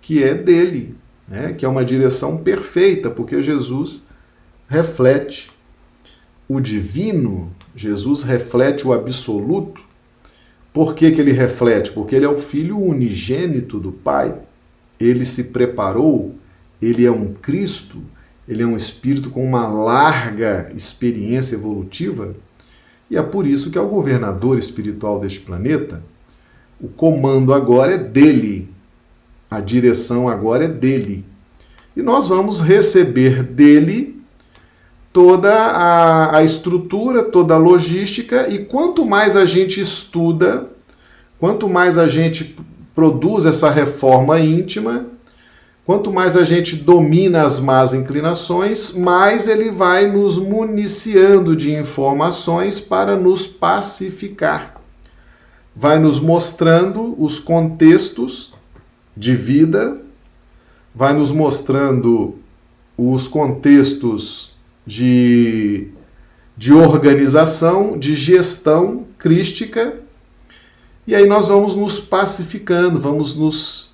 que 0.00 0.22
é 0.22 0.34
dele, 0.34 0.94
né? 1.26 1.52
que 1.52 1.64
é 1.64 1.68
uma 1.68 1.84
direção 1.84 2.36
perfeita, 2.36 3.10
porque 3.10 3.42
Jesus 3.42 4.06
reflete 4.68 5.50
o 6.48 6.60
divino, 6.60 7.50
Jesus 7.74 8.22
reflete 8.22 8.86
o 8.86 8.92
absoluto, 8.92 9.82
por 10.74 10.96
que, 10.96 11.12
que 11.12 11.20
ele 11.20 11.30
reflete? 11.30 11.92
Porque 11.92 12.16
ele 12.16 12.24
é 12.24 12.28
o 12.28 12.36
filho 12.36 12.76
unigênito 12.76 13.78
do 13.78 13.92
Pai. 13.92 14.34
Ele 14.98 15.24
se 15.24 15.44
preparou, 15.44 16.34
ele 16.82 17.06
é 17.06 17.12
um 17.12 17.32
Cristo, 17.32 18.02
ele 18.48 18.60
é 18.60 18.66
um 18.66 18.74
espírito 18.74 19.30
com 19.30 19.44
uma 19.44 19.68
larga 19.68 20.72
experiência 20.74 21.54
evolutiva. 21.54 22.34
E 23.08 23.16
é 23.16 23.22
por 23.22 23.46
isso 23.46 23.70
que 23.70 23.78
é 23.78 23.80
o 23.80 23.86
governador 23.86 24.58
espiritual 24.58 25.20
deste 25.20 25.42
planeta. 25.42 26.02
O 26.80 26.88
comando 26.88 27.54
agora 27.54 27.94
é 27.94 27.98
dele, 27.98 28.68
a 29.48 29.60
direção 29.60 30.28
agora 30.28 30.64
é 30.64 30.68
dele. 30.68 31.24
E 31.96 32.02
nós 32.02 32.26
vamos 32.26 32.60
receber 32.60 33.44
dele 33.44 34.13
toda 35.14 35.54
a, 35.54 36.38
a 36.38 36.42
estrutura, 36.42 37.22
toda 37.22 37.54
a 37.54 37.56
logística, 37.56 38.48
e 38.48 38.64
quanto 38.64 39.06
mais 39.06 39.36
a 39.36 39.46
gente 39.46 39.80
estuda, 39.80 40.68
quanto 41.38 41.68
mais 41.68 41.96
a 41.96 42.08
gente 42.08 42.56
produz 42.92 43.44
essa 43.44 43.70
reforma 43.70 44.40
íntima, 44.40 45.06
quanto 45.86 46.12
mais 46.12 46.36
a 46.36 46.42
gente 46.42 46.74
domina 46.74 47.44
as 47.44 47.60
más 47.60 47.94
inclinações, 47.94 48.92
mais 48.92 49.46
ele 49.46 49.70
vai 49.70 50.10
nos 50.10 50.36
municiando 50.36 51.54
de 51.54 51.72
informações 51.72 52.80
para 52.80 53.14
nos 53.14 53.46
pacificar. 53.46 54.82
Vai 55.76 56.00
nos 56.00 56.18
mostrando 56.18 57.14
os 57.22 57.38
contextos 57.38 58.52
de 59.16 59.36
vida, 59.36 59.96
vai 60.92 61.12
nos 61.12 61.30
mostrando 61.30 62.34
os 62.98 63.28
contextos 63.28 64.53
de, 64.86 65.88
de 66.56 66.72
organização, 66.72 67.98
de 67.98 68.14
gestão 68.14 69.06
crística, 69.18 69.94
e 71.06 71.14
aí 71.14 71.26
nós 71.26 71.48
vamos 71.48 71.76
nos 71.76 72.00
pacificando, 72.00 72.98
vamos 72.98 73.34
nos 73.34 73.92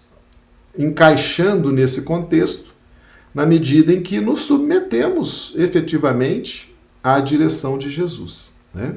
encaixando 0.78 1.72
nesse 1.72 2.02
contexto, 2.02 2.70
na 3.34 3.44
medida 3.44 3.92
em 3.92 4.02
que 4.02 4.20
nos 4.20 4.40
submetemos 4.40 5.52
efetivamente 5.56 6.74
à 7.02 7.20
direção 7.20 7.78
de 7.78 7.90
Jesus. 7.90 8.54
Né? 8.72 8.94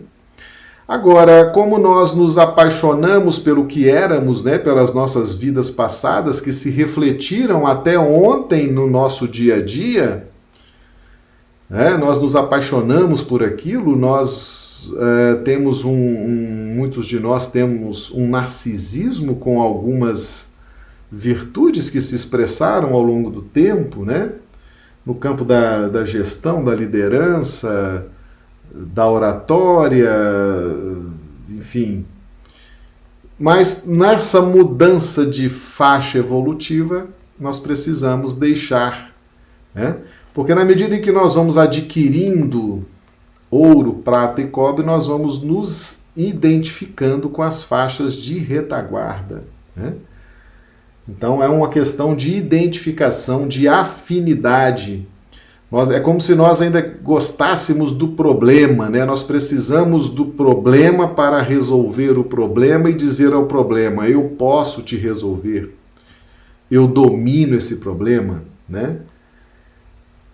Agora, 0.88 1.50
como 1.50 1.80
nós 1.80 2.14
nos 2.14 2.38
apaixonamos 2.38 3.40
pelo 3.40 3.66
que 3.66 3.90
éramos, 3.90 4.44
né, 4.44 4.58
pelas 4.58 4.94
nossas 4.94 5.34
vidas 5.34 5.70
passadas, 5.70 6.42
que 6.42 6.52
se 6.52 6.70
refletiram 6.70 7.66
até 7.66 7.98
ontem 7.98 8.72
no 8.72 8.88
nosso 8.88 9.28
dia 9.28 9.56
a 9.56 9.62
dia, 9.64 10.28
é, 11.72 11.98
nós 11.98 12.22
nos 12.22 12.36
apaixonamos 12.36 13.22
por 13.22 13.44
aquilo, 13.44 13.96
nós 13.96 14.92
é, 14.98 15.36
temos 15.36 15.84
um, 15.84 15.92
um, 15.92 16.74
muitos 16.76 17.08
de 17.08 17.20
nós 17.20 17.50
temos 17.50 18.12
um 18.12 18.30
narcisismo 18.30 19.36
com 19.38 19.62
algumas 19.62 20.54
virtudes 21.12 21.90
que 21.90 22.02
se 22.02 22.16
expressaram 22.16 22.94
ao 22.94 23.02
longo 23.02 23.30
do 23.30 23.42
tempo, 23.42 24.04
né? 24.04 24.32
no 25.06 25.16
campo 25.16 25.44
da, 25.44 25.88
da 25.90 26.06
gestão, 26.06 26.64
da 26.64 26.74
liderança, 26.74 28.08
da 28.74 29.08
oratória, 29.10 30.12
enfim. 31.50 32.06
Mas 33.38 33.86
nessa 33.86 34.42
mudança 34.42 35.26
de 35.26 35.50
faixa 35.50 36.18
evolutiva, 36.18 37.08
nós 37.40 37.60
precisamos 37.60 38.34
deixar. 38.34 39.14
Né? 39.76 39.98
Porque 40.34 40.56
na 40.56 40.66
medida 40.66 40.96
em 40.96 41.02
que 41.02 41.12
nós 41.12 41.36
vamos 41.36 41.58
adquirindo 41.58 42.86
ouro, 43.52 43.94
prata 44.04 44.42
e 44.42 44.48
cobre, 44.48 44.84
nós 44.84 45.06
vamos 45.06 45.42
nos 45.42 46.06
identificando 46.18 47.30
com 47.30 47.44
as 47.44 47.64
faixas 47.64 48.16
de 48.16 48.40
retaguarda. 48.40 49.44
Né? 49.76 49.94
Então 51.08 51.44
é 51.44 51.48
uma 51.48 51.70
questão 51.70 52.16
de 52.16 52.36
identificação, 52.36 53.48
de 53.48 53.68
afinidade. 53.68 55.08
Nós, 55.72 55.90
é 55.90 56.00
como 56.00 56.22
se 56.22 56.34
nós 56.34 56.62
ainda 56.62 56.82
gostássemos 56.82 57.92
do 57.92 58.10
problema, 58.10 58.90
né? 58.90 59.04
Nós 59.06 59.24
precisamos 59.24 60.10
do 60.10 60.28
problema 60.28 61.08
para 61.08 61.42
resolver 61.42 62.18
o 62.18 62.24
problema 62.24 62.92
e 62.92 62.94
dizer 62.94 63.34
ao 63.34 63.48
problema: 63.48 64.08
eu 64.08 64.24
posso 64.38 64.84
te 64.84 64.96
resolver, 64.96 65.76
eu 66.70 66.88
domino 66.88 67.56
esse 67.56 67.78
problema, 67.78 68.44
né? 68.70 68.98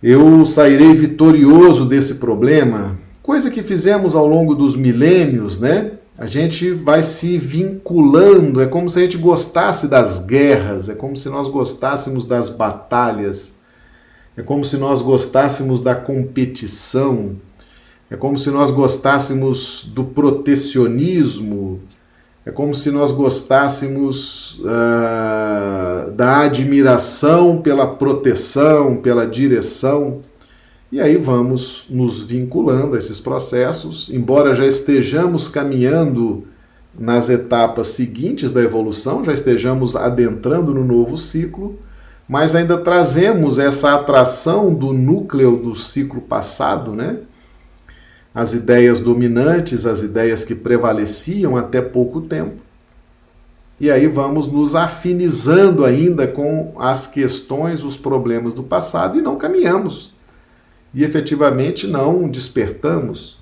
Eu 0.02 0.46
sairei 0.46 0.94
vitorioso 0.94 1.86
desse 1.86 2.16
problema, 2.16 2.98
coisa 3.22 3.52
que 3.52 3.62
fizemos 3.62 4.16
ao 4.16 4.26
longo 4.26 4.56
dos 4.56 4.76
milênios, 4.76 5.60
né? 5.60 5.92
A 6.18 6.26
gente 6.26 6.72
vai 6.72 7.02
se 7.02 7.38
vinculando, 7.38 8.62
é 8.62 8.66
como 8.66 8.90
se 8.90 9.00
a 9.00 9.02
gente 9.02 9.18
gostasse 9.18 9.88
das 9.88 10.20
guerras, 10.26 10.90
é 10.90 10.96
como 10.96 11.16
se 11.16 11.30
nós 11.30 11.48
gostássemos 11.48 12.26
das 12.26 12.50
batalhas, 12.50 13.58
é 14.36 14.42
como 14.42 14.64
se 14.64 14.78
nós 14.78 15.02
gostássemos 15.02 15.80
da 15.80 15.96
competição, 15.96 17.36
é 18.10 18.18
como 18.18 18.38
se 18.38 18.50
nós 18.50 18.72
gostássemos 18.72 19.90
do 19.94 20.04
protecionismo, 20.04 21.80
é 22.46 22.52
como 22.52 22.74
se 22.74 22.90
nós 22.90 23.12
gostássemos 23.12 24.60
uh, 24.60 24.66
da 26.20 26.42
admiração 26.42 27.62
pela 27.62 27.88
proteção, 27.88 28.98
pela 28.98 29.26
direção. 29.26 30.20
E 30.92 31.00
aí 31.00 31.16
vamos 31.16 31.86
nos 31.90 32.20
vinculando 32.22 32.98
a 32.98 33.00
esses 33.00 33.22
processos, 33.22 34.10
embora 34.10 34.54
já 34.54 34.66
estejamos 34.66 35.48
caminhando 35.48 36.44
nas 36.94 37.30
etapas 37.30 37.88
seguintes 37.88 38.52
da 38.52 38.62
evolução, 38.62 39.24
já 39.24 39.32
estejamos 39.32 39.96
adentrando 39.96 40.74
no 40.74 40.84
novo 40.84 41.16
ciclo, 41.16 41.80
mas 42.28 42.54
ainda 42.54 42.78
trazemos 42.80 43.58
essa 43.58 43.96
atração 43.96 44.74
do 44.74 44.92
núcleo 44.92 45.56
do 45.56 45.74
ciclo 45.74 46.20
passado, 46.20 46.98
né? 46.98 47.20
As 48.36 48.54
ideias 48.54 49.00
dominantes, 49.00 49.86
as 49.86 50.02
ideias 50.02 50.44
que 50.44 50.54
prevaleciam 50.54 51.56
até 51.56 51.80
pouco 51.82 52.20
tempo. 52.20 52.69
E 53.80 53.90
aí 53.90 54.08
vamos 54.08 54.48
nos 54.48 54.76
afinizando 54.76 55.86
ainda 55.86 56.28
com 56.28 56.74
as 56.78 57.08
questões, 57.08 57.84
os 57.84 57.96
problemas 57.96 58.54
do 58.54 58.64
passado 58.64 59.18
e 59.18 59.22
não 59.22 59.38
caminhamos 59.38 60.14
e 60.94 61.04
efetivamente 61.04 61.88
não 61.88 62.28
despertamos, 62.28 63.38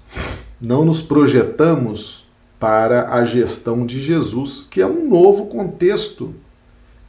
não 0.61 0.83
nos 0.83 1.01
projetamos 1.01 2.27
para 2.59 3.13
a 3.13 3.23
gestão 3.23 3.85
de 3.85 4.01
Jesus, 4.01 4.67
que 4.69 4.81
é 4.81 4.87
um 4.87 5.07
novo 5.07 5.45
contexto, 5.45 6.33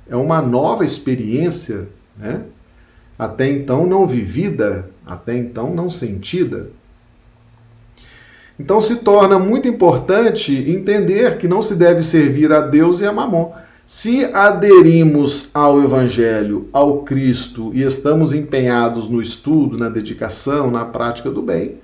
é 0.09 0.15
uma 0.15 0.41
nova 0.41 0.85
experiência, 0.85 1.89
né? 2.17 2.43
até 3.19 3.49
então 3.49 3.87
não 3.87 4.07
vivida, 4.07 4.91
até 5.05 5.37
então 5.37 5.75
não 5.75 5.91
sentida. 5.91 6.71
Então 8.59 8.81
se 8.81 8.97
torna 8.97 9.39
muito 9.39 9.69
importante 9.69 10.53
entender 10.69 11.39
que 11.39 11.47
não 11.47 11.63
se 11.63 11.77
deve 11.77 12.03
servir 12.03 12.53
a 12.53 12.61
Deus 12.61 13.01
e 13.01 13.07
a 13.07 13.13
Mamon. 13.13 13.53
Se 13.87 14.25
aderimos 14.35 15.51
ao 15.55 15.81
Evangelho, 15.81 16.69
ao 16.73 17.05
Cristo 17.05 17.71
e 17.73 17.83
estamos 17.83 18.33
empenhados 18.33 19.09
no 19.09 19.23
estudo, 19.23 19.79
na 19.79 19.89
dedicação, 19.89 20.71
na 20.71 20.85
prática 20.85 21.31
do 21.31 21.41
bem, 21.41 21.77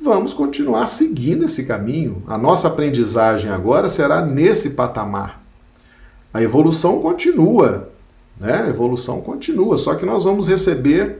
vamos 0.00 0.32
continuar 0.32 0.86
seguindo 0.86 1.44
esse 1.44 1.66
caminho. 1.66 2.22
A 2.26 2.38
nossa 2.38 2.68
aprendizagem 2.68 3.50
agora 3.50 3.88
será 3.88 4.24
nesse 4.24 4.70
patamar. 4.70 5.42
A 6.32 6.42
evolução 6.42 7.00
continua, 7.00 7.90
né? 8.40 8.62
A 8.64 8.68
evolução 8.68 9.20
continua, 9.20 9.76
só 9.76 9.94
que 9.96 10.06
nós 10.06 10.24
vamos 10.24 10.48
receber 10.48 11.18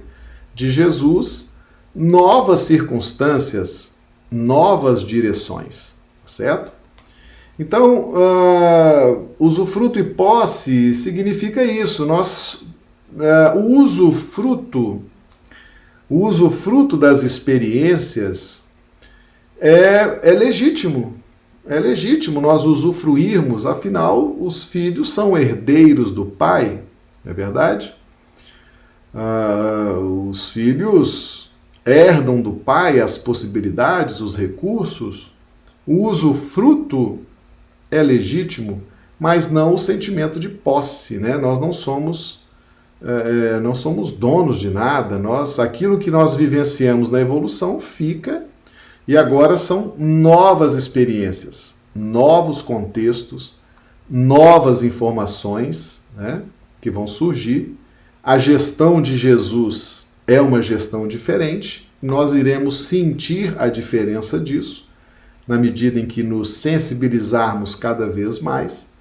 de 0.54 0.70
Jesus 0.70 1.52
novas 1.94 2.60
circunstâncias, 2.60 3.94
novas 4.30 5.02
direções, 5.02 5.96
certo? 6.24 6.72
Então, 7.58 8.14
uh, 8.14 9.28
usufruto 9.38 9.98
e 9.98 10.04
posse 10.04 10.94
significa 10.94 11.62
isso. 11.62 12.06
Nós, 12.06 12.66
uh, 13.12 13.58
o 13.58 13.82
usufruto, 13.82 15.02
o 16.08 16.26
usufruto 16.26 16.96
das 16.96 17.22
experiências 17.22 18.64
é, 19.60 20.20
é 20.22 20.32
legítimo. 20.32 21.20
É 21.66 21.78
legítimo 21.78 22.40
nós 22.40 22.64
usufruirmos, 22.64 23.66
afinal, 23.66 24.34
os 24.40 24.64
filhos 24.64 25.10
são 25.10 25.36
herdeiros 25.36 26.10
do 26.10 26.24
pai, 26.24 26.82
não 27.22 27.30
é 27.30 27.34
verdade? 27.34 27.94
Uh, 29.14 30.28
os 30.30 30.48
filhos 30.48 31.49
herdam 31.84 32.40
do 32.40 32.52
pai 32.52 33.00
as 33.00 33.18
possibilidades, 33.18 34.20
os 34.20 34.36
recursos. 34.36 35.32
O 35.86 36.08
usufruto 36.08 37.20
é 37.90 38.02
legítimo, 38.02 38.82
mas 39.18 39.50
não 39.50 39.74
o 39.74 39.78
sentimento 39.78 40.38
de 40.38 40.48
posse, 40.48 41.18
né? 41.18 41.36
Nós 41.36 41.58
não 41.58 41.72
somos 41.72 42.40
é, 43.02 43.58
não 43.60 43.74
somos 43.74 44.12
donos 44.12 44.58
de 44.58 44.68
nada. 44.68 45.18
Nós, 45.18 45.58
aquilo 45.58 45.98
que 45.98 46.10
nós 46.10 46.34
vivenciamos 46.34 47.10
na 47.10 47.20
evolução 47.20 47.80
fica 47.80 48.44
e 49.08 49.16
agora 49.16 49.56
são 49.56 49.94
novas 49.98 50.74
experiências, 50.74 51.76
novos 51.94 52.60
contextos, 52.60 53.58
novas 54.08 54.82
informações, 54.82 56.04
né? 56.16 56.42
Que 56.80 56.90
vão 56.90 57.06
surgir. 57.06 57.76
A 58.22 58.36
gestão 58.36 59.00
de 59.00 59.16
Jesus 59.16 60.09
é 60.30 60.40
uma 60.40 60.62
gestão 60.62 61.08
diferente. 61.08 61.90
Nós 62.00 62.34
iremos 62.34 62.84
sentir 62.84 63.60
a 63.60 63.68
diferença 63.68 64.38
disso 64.38 64.88
na 65.46 65.58
medida 65.58 65.98
em 65.98 66.06
que 66.06 66.22
nos 66.22 66.54
sensibilizarmos 66.54 67.74
cada 67.74 68.06
vez 68.06 68.38
mais 68.38 68.92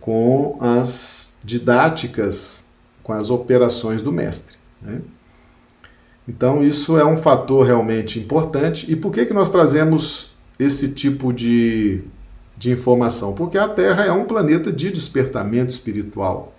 com 0.00 0.56
as 0.58 1.38
didáticas, 1.44 2.64
com 3.02 3.12
as 3.12 3.28
operações 3.28 4.02
do 4.02 4.10
mestre. 4.10 4.56
Né? 4.80 5.02
Então, 6.26 6.62
isso 6.62 6.96
é 6.96 7.04
um 7.04 7.18
fator 7.18 7.66
realmente 7.66 8.18
importante. 8.18 8.90
E 8.90 8.96
por 8.96 9.12
que, 9.12 9.26
que 9.26 9.34
nós 9.34 9.50
trazemos 9.50 10.32
esse 10.58 10.88
tipo 10.92 11.34
de, 11.34 12.00
de 12.56 12.72
informação? 12.72 13.34
Porque 13.34 13.58
a 13.58 13.68
Terra 13.68 14.06
é 14.06 14.12
um 14.12 14.24
planeta 14.24 14.72
de 14.72 14.90
despertamento 14.90 15.70
espiritual. 15.70 16.54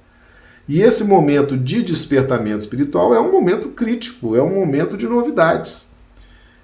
E 0.68 0.82
esse 0.82 1.03
momento 1.03 1.57
de 1.57 1.84
despertamento 1.84 2.59
espiritual 2.59 3.14
é 3.14 3.20
um 3.20 3.32
momento 3.32 3.70
crítico, 3.70 4.36
é 4.36 4.41
um 4.41 4.55
momento 4.55 4.95
de 4.95 5.07
novidades. 5.07 5.91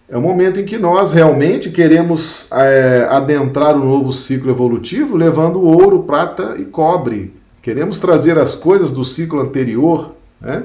É 0.07 0.17
o 0.17 0.21
momento 0.21 0.59
em 0.59 0.65
que 0.65 0.77
nós 0.77 1.13
realmente 1.13 1.69
queremos 1.69 2.47
é, 2.51 3.07
adentrar 3.09 3.75
o 3.75 3.85
novo 3.85 4.11
ciclo 4.11 4.49
evolutivo 4.49 5.15
levando 5.15 5.61
ouro, 5.61 6.03
prata 6.03 6.55
e 6.57 6.65
cobre. 6.65 7.33
Queremos 7.61 7.99
trazer 7.99 8.37
as 8.37 8.55
coisas 8.55 8.89
do 8.89 9.03
ciclo 9.03 9.39
anterior, 9.39 10.15
né? 10.41 10.63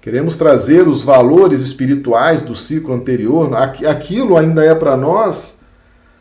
Queremos 0.00 0.36
trazer 0.36 0.86
os 0.86 1.02
valores 1.02 1.60
espirituais 1.60 2.40
do 2.40 2.54
ciclo 2.54 2.94
anterior. 2.94 3.50
Aquilo 3.56 4.36
ainda 4.36 4.64
é 4.64 4.72
para 4.72 4.96
nós 4.96 5.62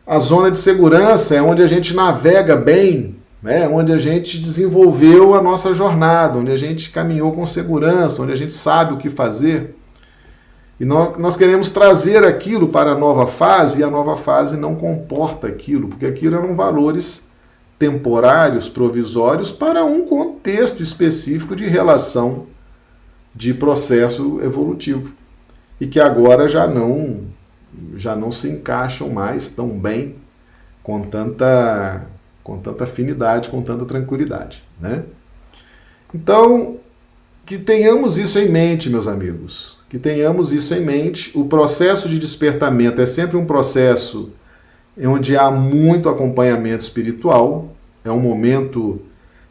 a 0.07 0.17
zona 0.17 0.49
de 0.49 0.57
segurança, 0.57 1.35
é 1.35 1.41
onde 1.43 1.61
a 1.61 1.67
gente 1.67 1.95
navega 1.95 2.55
bem, 2.55 3.15
né? 3.41 3.67
onde 3.67 3.91
a 3.91 3.97
gente 3.97 4.39
desenvolveu 4.39 5.35
a 5.35 5.41
nossa 5.41 5.73
jornada, 5.73 6.39
onde 6.39 6.51
a 6.51 6.55
gente 6.55 6.89
caminhou 6.89 7.31
com 7.31 7.45
segurança, 7.45 8.21
onde 8.21 8.31
a 8.31 8.37
gente 8.37 8.53
sabe 8.53 8.93
o 8.93 8.97
que 8.97 9.09
fazer. 9.09 9.75
E 10.79 10.83
nós 10.83 11.37
queremos 11.37 11.69
trazer 11.69 12.25
aquilo 12.25 12.67
para 12.67 12.91
a 12.91 12.97
nova 12.97 13.27
fase 13.27 13.79
e 13.79 13.83
a 13.83 13.89
nova 13.89 14.17
fase 14.17 14.57
não 14.57 14.75
comporta 14.75 15.47
aquilo, 15.47 15.87
porque 15.87 16.05
aquilo 16.05 16.35
eram 16.35 16.53
valores 16.55 17.29
temporários, 17.79 18.67
provisórios, 18.67 19.51
para 19.51 19.85
um 19.85 20.05
contexto 20.05 20.83
específico 20.83 21.55
de 21.55 21.65
relação 21.65 22.47
de 23.33 23.53
processo 23.53 24.39
evolutivo 24.41 25.13
e 25.79 25.87
que 25.87 25.99
agora 25.99 26.47
já 26.47 26.67
não 26.67 27.21
já 27.95 28.15
não 28.15 28.31
se 28.31 28.49
encaixam 28.49 29.09
mais 29.09 29.49
tão 29.49 29.67
bem 29.67 30.15
com 30.81 31.01
tanta 31.01 32.07
com 32.45 32.59
tanta 32.59 32.85
afinidade, 32.85 33.49
com 33.49 33.61
tanta 33.61 33.83
tranquilidade, 33.83 34.63
né? 34.79 35.03
Então, 36.13 36.77
que 37.45 37.57
tenhamos 37.57 38.17
isso 38.17 38.39
em 38.39 38.49
mente, 38.49 38.89
meus 38.89 39.05
amigos 39.05 39.75
que 39.95 39.99
tenhamos 39.99 40.51
isso 40.51 40.73
em 40.73 40.81
mente. 40.81 41.31
O 41.33 41.45
processo 41.45 42.09
de 42.09 42.19
despertamento 42.19 43.01
é 43.01 43.05
sempre 43.05 43.37
um 43.37 43.45
processo 43.45 44.31
onde 44.97 45.37
há 45.37 45.49
muito 45.49 46.09
acompanhamento 46.09 46.83
espiritual, 46.83 47.73
é 48.03 48.11
um 48.11 48.19
momento 48.19 49.01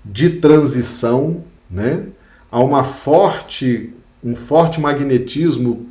de 0.04 0.28
transição, 0.30 1.42
né? 1.70 2.04
Há 2.50 2.60
uma 2.60 2.84
forte, 2.84 3.94
um 4.22 4.34
forte 4.34 4.80
magnetismo 4.80 5.86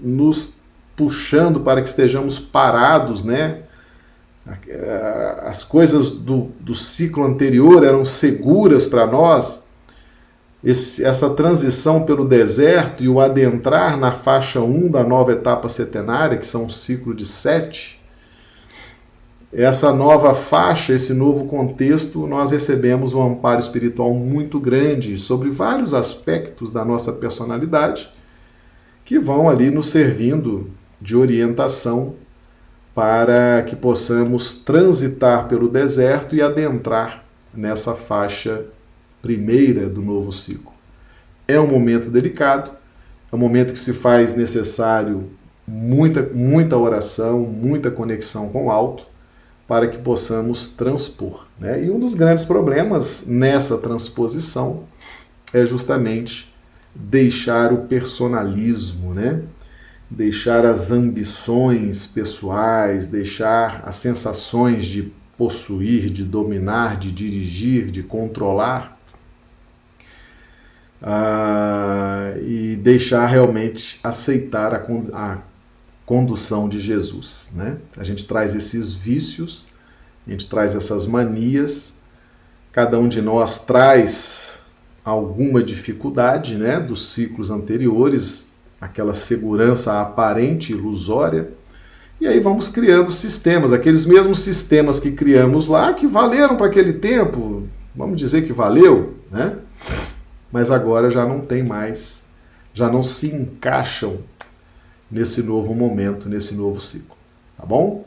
nos 0.00 0.58
puxando 0.94 1.60
para 1.60 1.82
que 1.82 1.88
estejamos 1.88 2.38
parados, 2.38 3.24
né? 3.24 3.62
As 5.44 5.64
coisas 5.64 6.10
do, 6.10 6.48
do 6.60 6.74
ciclo 6.74 7.24
anterior 7.24 7.84
eram 7.84 8.04
seguras 8.04 8.86
para 8.86 9.06
nós, 9.06 9.64
esse, 10.62 11.04
essa 11.04 11.30
transição 11.30 12.04
pelo 12.04 12.24
deserto 12.24 13.02
e 13.02 13.08
o 13.08 13.20
adentrar 13.20 13.96
na 13.96 14.12
faixa 14.12 14.60
1 14.60 14.90
da 14.90 15.04
nova 15.04 15.32
etapa 15.32 15.68
setenária, 15.68 16.38
que 16.38 16.46
são 16.46 16.64
um 16.64 16.68
ciclo 16.68 17.14
de 17.14 17.24
sete, 17.24 18.00
essa 19.52 19.92
nova 19.92 20.34
faixa, 20.34 20.92
esse 20.92 21.14
novo 21.14 21.46
contexto, 21.46 22.26
nós 22.26 22.50
recebemos 22.50 23.14
um 23.14 23.22
amparo 23.22 23.58
espiritual 23.58 24.12
muito 24.12 24.60
grande 24.60 25.16
sobre 25.18 25.50
vários 25.50 25.94
aspectos 25.94 26.68
da 26.68 26.84
nossa 26.84 27.12
personalidade 27.12 28.12
que 29.04 29.18
vão 29.18 29.48
ali 29.48 29.70
nos 29.70 29.86
servindo 29.86 30.70
de 31.00 31.16
orientação 31.16 32.16
para 32.96 33.62
que 33.62 33.76
possamos 33.76 34.54
transitar 34.54 35.48
pelo 35.48 35.68
deserto 35.68 36.34
e 36.34 36.40
adentrar 36.40 37.24
nessa 37.52 37.94
faixa 37.94 38.64
primeira 39.20 39.86
do 39.86 40.00
novo 40.00 40.32
ciclo. 40.32 40.72
É 41.46 41.60
um 41.60 41.66
momento 41.66 42.10
delicado, 42.10 42.70
é 43.30 43.36
um 43.36 43.38
momento 43.38 43.74
que 43.74 43.78
se 43.78 43.92
faz 43.92 44.34
necessário 44.34 45.28
muita, 45.68 46.22
muita 46.22 46.78
oração, 46.78 47.40
muita 47.40 47.90
conexão 47.90 48.48
com 48.48 48.64
o 48.64 48.70
alto, 48.70 49.06
para 49.68 49.88
que 49.88 49.98
possamos 49.98 50.68
transpor. 50.68 51.44
Né? 51.60 51.84
E 51.84 51.90
um 51.90 52.00
dos 52.00 52.14
grandes 52.14 52.46
problemas 52.46 53.26
nessa 53.26 53.76
transposição 53.76 54.84
é 55.52 55.66
justamente 55.66 56.50
deixar 56.94 57.74
o 57.74 57.82
personalismo, 57.82 59.12
né? 59.12 59.42
Deixar 60.08 60.64
as 60.64 60.90
ambições 60.90 62.06
pessoais, 62.06 63.08
deixar 63.08 63.82
as 63.84 63.96
sensações 63.96 64.84
de 64.86 65.12
possuir, 65.36 66.10
de 66.10 66.24
dominar, 66.24 66.96
de 66.96 67.12
dirigir, 67.12 67.90
de 67.90 68.02
controlar, 68.02 68.98
uh, 71.02 72.40
e 72.42 72.76
deixar 72.76 73.26
realmente 73.26 74.00
aceitar 74.02 74.74
a, 74.74 74.86
a 75.12 75.38
condução 76.06 76.68
de 76.68 76.80
Jesus. 76.80 77.50
Né? 77.54 77.78
A 77.96 78.04
gente 78.04 78.24
traz 78.26 78.54
esses 78.54 78.92
vícios, 78.92 79.66
a 80.26 80.30
gente 80.30 80.48
traz 80.48 80.74
essas 80.74 81.06
manias, 81.06 81.98
cada 82.72 82.98
um 82.98 83.08
de 83.08 83.20
nós 83.20 83.64
traz 83.64 84.60
alguma 85.04 85.62
dificuldade 85.62 86.56
né, 86.56 86.80
dos 86.80 87.12
ciclos 87.12 87.50
anteriores, 87.50 88.52
aquela 88.80 89.14
segurança 89.14 90.00
aparente, 90.00 90.72
ilusória. 90.72 91.50
E 92.20 92.26
aí 92.26 92.40
vamos 92.40 92.68
criando 92.68 93.10
sistemas, 93.10 93.72
aqueles 93.72 94.06
mesmos 94.06 94.38
sistemas 94.38 94.98
que 94.98 95.12
criamos 95.12 95.66
lá, 95.66 95.92
que 95.92 96.06
valeram 96.06 96.56
para 96.56 96.66
aquele 96.66 96.94
tempo, 96.94 97.68
vamos 97.94 98.18
dizer 98.18 98.46
que 98.46 98.52
valeu, 98.52 99.14
né? 99.30 99.56
Mas 100.50 100.70
agora 100.70 101.10
já 101.10 101.26
não 101.26 101.40
tem 101.40 101.62
mais, 101.62 102.24
já 102.72 102.88
não 102.88 103.02
se 103.02 103.34
encaixam 103.34 104.18
nesse 105.10 105.42
novo 105.42 105.74
momento, 105.74 106.28
nesse 106.28 106.54
novo 106.54 106.80
ciclo. 106.80 107.16
Tá 107.58 107.66
bom? 107.66 108.06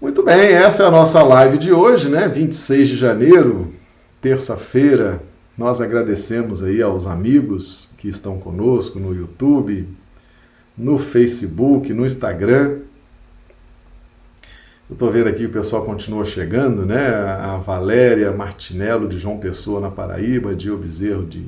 Muito 0.00 0.22
bem, 0.22 0.52
essa 0.52 0.84
é 0.84 0.86
a 0.86 0.90
nossa 0.90 1.22
live 1.22 1.58
de 1.58 1.72
hoje, 1.72 2.08
né? 2.08 2.28
26 2.28 2.90
de 2.90 2.96
janeiro, 2.96 3.72
terça-feira. 4.20 5.20
Nós 5.58 5.80
agradecemos 5.80 6.62
aí 6.62 6.80
aos 6.80 7.06
amigos 7.06 7.90
que 7.98 8.08
estão 8.08 8.38
conosco 8.38 9.00
no 9.00 9.12
YouTube, 9.12 9.88
no 10.76 10.96
Facebook, 10.96 11.92
no 11.92 12.06
Instagram. 12.06 12.78
Eu 14.88 14.94
estou 14.94 15.10
vendo 15.10 15.28
aqui 15.28 15.44
o 15.44 15.50
pessoal 15.50 15.84
continua 15.84 16.24
chegando, 16.24 16.86
né? 16.86 17.08
A 17.08 17.58
Valéria 17.58 18.32
Martinello 18.32 19.08
de 19.08 19.18
João 19.18 19.38
Pessoa 19.38 19.80
na 19.80 19.90
Paraíba, 19.90 20.54
de 20.54 20.70
Bezerro 20.70 21.26
de 21.26 21.46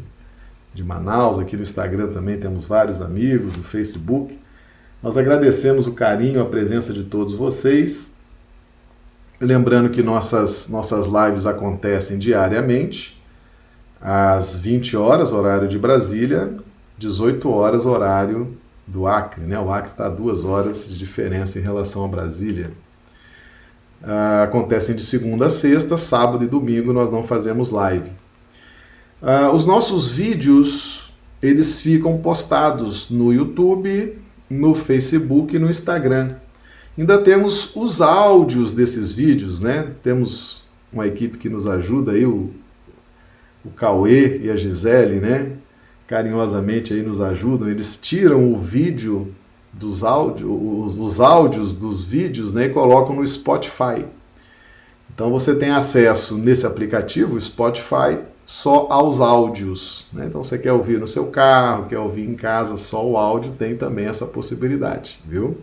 de 0.73 0.85
Manaus, 0.85 1.39
aqui 1.39 1.57
no 1.57 1.63
Instagram 1.63 2.13
também 2.13 2.39
temos 2.39 2.65
vários 2.65 3.01
amigos, 3.01 3.57
no 3.57 3.63
Facebook. 3.63 4.39
Nós 5.03 5.17
agradecemos 5.17 5.87
o 5.87 5.93
carinho, 5.93 6.41
a 6.41 6.47
presença 6.47 6.93
de 6.93 7.05
todos 7.05 7.35
vocês. 7.35 8.19
Lembrando 9.41 9.91
que 9.91 10.03
nossas, 10.03 10.69
nossas 10.69 11.07
lives 11.07 11.47
acontecem 11.47 12.19
diariamente, 12.19 13.20
às 14.01 14.57
20 14.57 14.97
horas, 14.97 15.33
horário 15.33 15.69
de 15.69 15.79
Brasília, 15.79 16.55
18 16.99 17.51
horas, 17.51 17.87
horário 17.87 18.57
do 18.87 19.07
Acre. 19.07 19.45
Né? 19.45 19.59
O 19.59 19.71
Acre 19.71 19.93
está 19.93 20.07
a 20.07 20.11
duas 20.11 20.45
horas 20.45 20.89
de 20.89 20.97
diferença 20.97 21.59
em 21.59 21.63
relação 21.63 22.05
a 22.05 22.09
Brasília. 22.09 22.71
Uh, 24.03 24.45
acontecem 24.45 24.97
de 24.97 25.03
segunda 25.03 25.47
a 25.47 25.51
sexta, 25.51 25.97
sábado 25.97 26.43
e 26.43 26.47
domingo 26.47 26.93
nós 26.93 27.11
não 27.11 27.23
fazemos 27.23 27.71
live. 27.71 28.11
Uh, 29.21 29.53
os 29.53 29.67
nossos 29.67 30.09
vídeos 30.09 31.13
eles 31.43 31.81
ficam 31.81 32.19
postados 32.19 33.11
no 33.11 33.33
YouTube, 33.33 34.19
no 34.49 34.75
Facebook 34.75 35.57
e 35.57 35.59
no 35.59 35.71
Instagram. 35.71 36.35
Ainda 36.99 37.19
temos 37.19 37.75
os 37.75 38.01
áudios 38.01 38.73
desses 38.73 39.11
vídeos, 39.11 39.61
né? 39.61 39.93
Temos 40.03 40.65
uma 40.93 41.07
equipe 41.07 41.39
que 41.39 41.49
nos 41.49 41.67
ajuda 41.67 42.13
aí, 42.13 42.27
o, 42.27 42.51
o 43.65 43.71
Cauê 43.71 44.39
e 44.39 44.51
a 44.51 44.57
Gisele, 44.57 45.21
né? 45.21 45.53
Carinhosamente 46.07 46.93
aí 46.93 47.03
nos 47.03 47.21
ajudam. 47.21 47.69
Eles 47.69 47.97
tiram 47.97 48.53
o 48.53 48.61
vídeo 48.61 49.33
dos 49.73 50.03
áudios, 50.03 50.51
os, 50.51 50.99
os 50.99 51.21
áudios 51.21 51.75
dos 51.75 52.03
vídeos, 52.03 52.53
né? 52.53 52.67
E 52.67 52.71
colocam 52.71 53.15
no 53.15 53.27
Spotify. 53.27 54.05
Então 55.15 55.31
você 55.31 55.55
tem 55.55 55.71
acesso 55.71 56.39
nesse 56.39 56.67
aplicativo, 56.67 57.41
Spotify, 57.41 58.21
só 58.47 58.89
aos 58.91 59.21
áudios. 59.21 60.07
Né? 60.13 60.27
Então 60.27 60.43
você 60.43 60.59
quer 60.59 60.73
ouvir 60.73 60.99
no 60.99 61.07
seu 61.07 61.27
carro, 61.27 61.87
quer 61.87 61.99
ouvir 61.99 62.29
em 62.29 62.35
casa 62.35 62.77
só 62.77 63.07
o 63.07 63.17
áudio, 63.17 63.53
tem 63.53 63.77
também 63.77 64.07
essa 64.07 64.27
possibilidade, 64.27 65.21
viu? 65.25 65.59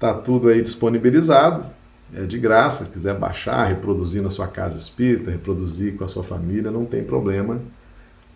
Tá 0.00 0.14
tudo 0.14 0.48
aí 0.48 0.60
disponibilizado, 0.60 1.66
é 2.14 2.24
de 2.24 2.38
graça, 2.38 2.86
quiser 2.86 3.14
baixar, 3.14 3.66
reproduzir 3.66 4.22
na 4.22 4.30
sua 4.30 4.46
casa 4.46 4.76
espírita, 4.76 5.30
reproduzir 5.30 5.96
com 5.96 6.04
a 6.04 6.08
sua 6.08 6.22
família, 6.22 6.70
não 6.70 6.84
tem 6.84 7.02
problema, 7.02 7.60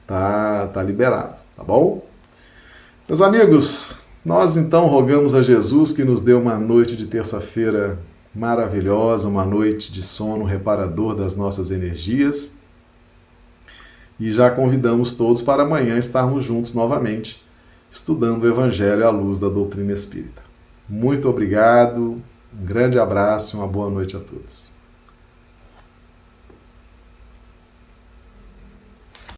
tá, 0.06 0.66
tá 0.68 0.82
liberado, 0.82 1.36
tá 1.56 1.62
bom? 1.62 2.04
Meus 3.08 3.20
amigos, 3.20 4.00
nós 4.24 4.56
então 4.56 4.86
rogamos 4.86 5.34
a 5.34 5.42
Jesus 5.42 5.92
que 5.92 6.04
nos 6.04 6.20
dê 6.20 6.32
uma 6.32 6.58
noite 6.58 6.96
de 6.96 7.06
terça-feira 7.06 7.98
maravilhosa, 8.34 9.28
uma 9.28 9.44
noite 9.44 9.92
de 9.92 10.02
sono 10.02 10.44
reparador 10.44 11.14
das 11.14 11.34
nossas 11.34 11.70
energias 11.70 12.56
e 14.18 14.32
já 14.32 14.50
convidamos 14.50 15.12
todos 15.12 15.42
para 15.42 15.62
amanhã 15.62 15.98
estarmos 15.98 16.44
juntos 16.44 16.72
novamente, 16.72 17.44
estudando 17.90 18.44
o 18.44 18.48
Evangelho 18.48 19.06
à 19.06 19.10
luz 19.10 19.38
da 19.38 19.48
doutrina 19.48 19.92
espírita. 19.92 20.42
Muito 20.88 21.28
obrigado, 21.28 22.22
um 22.52 22.64
grande 22.64 22.98
abraço 22.98 23.56
e 23.56 23.58
uma 23.58 23.68
boa 23.68 23.88
noite 23.90 24.16
a 24.16 24.20
todos. 24.20 24.75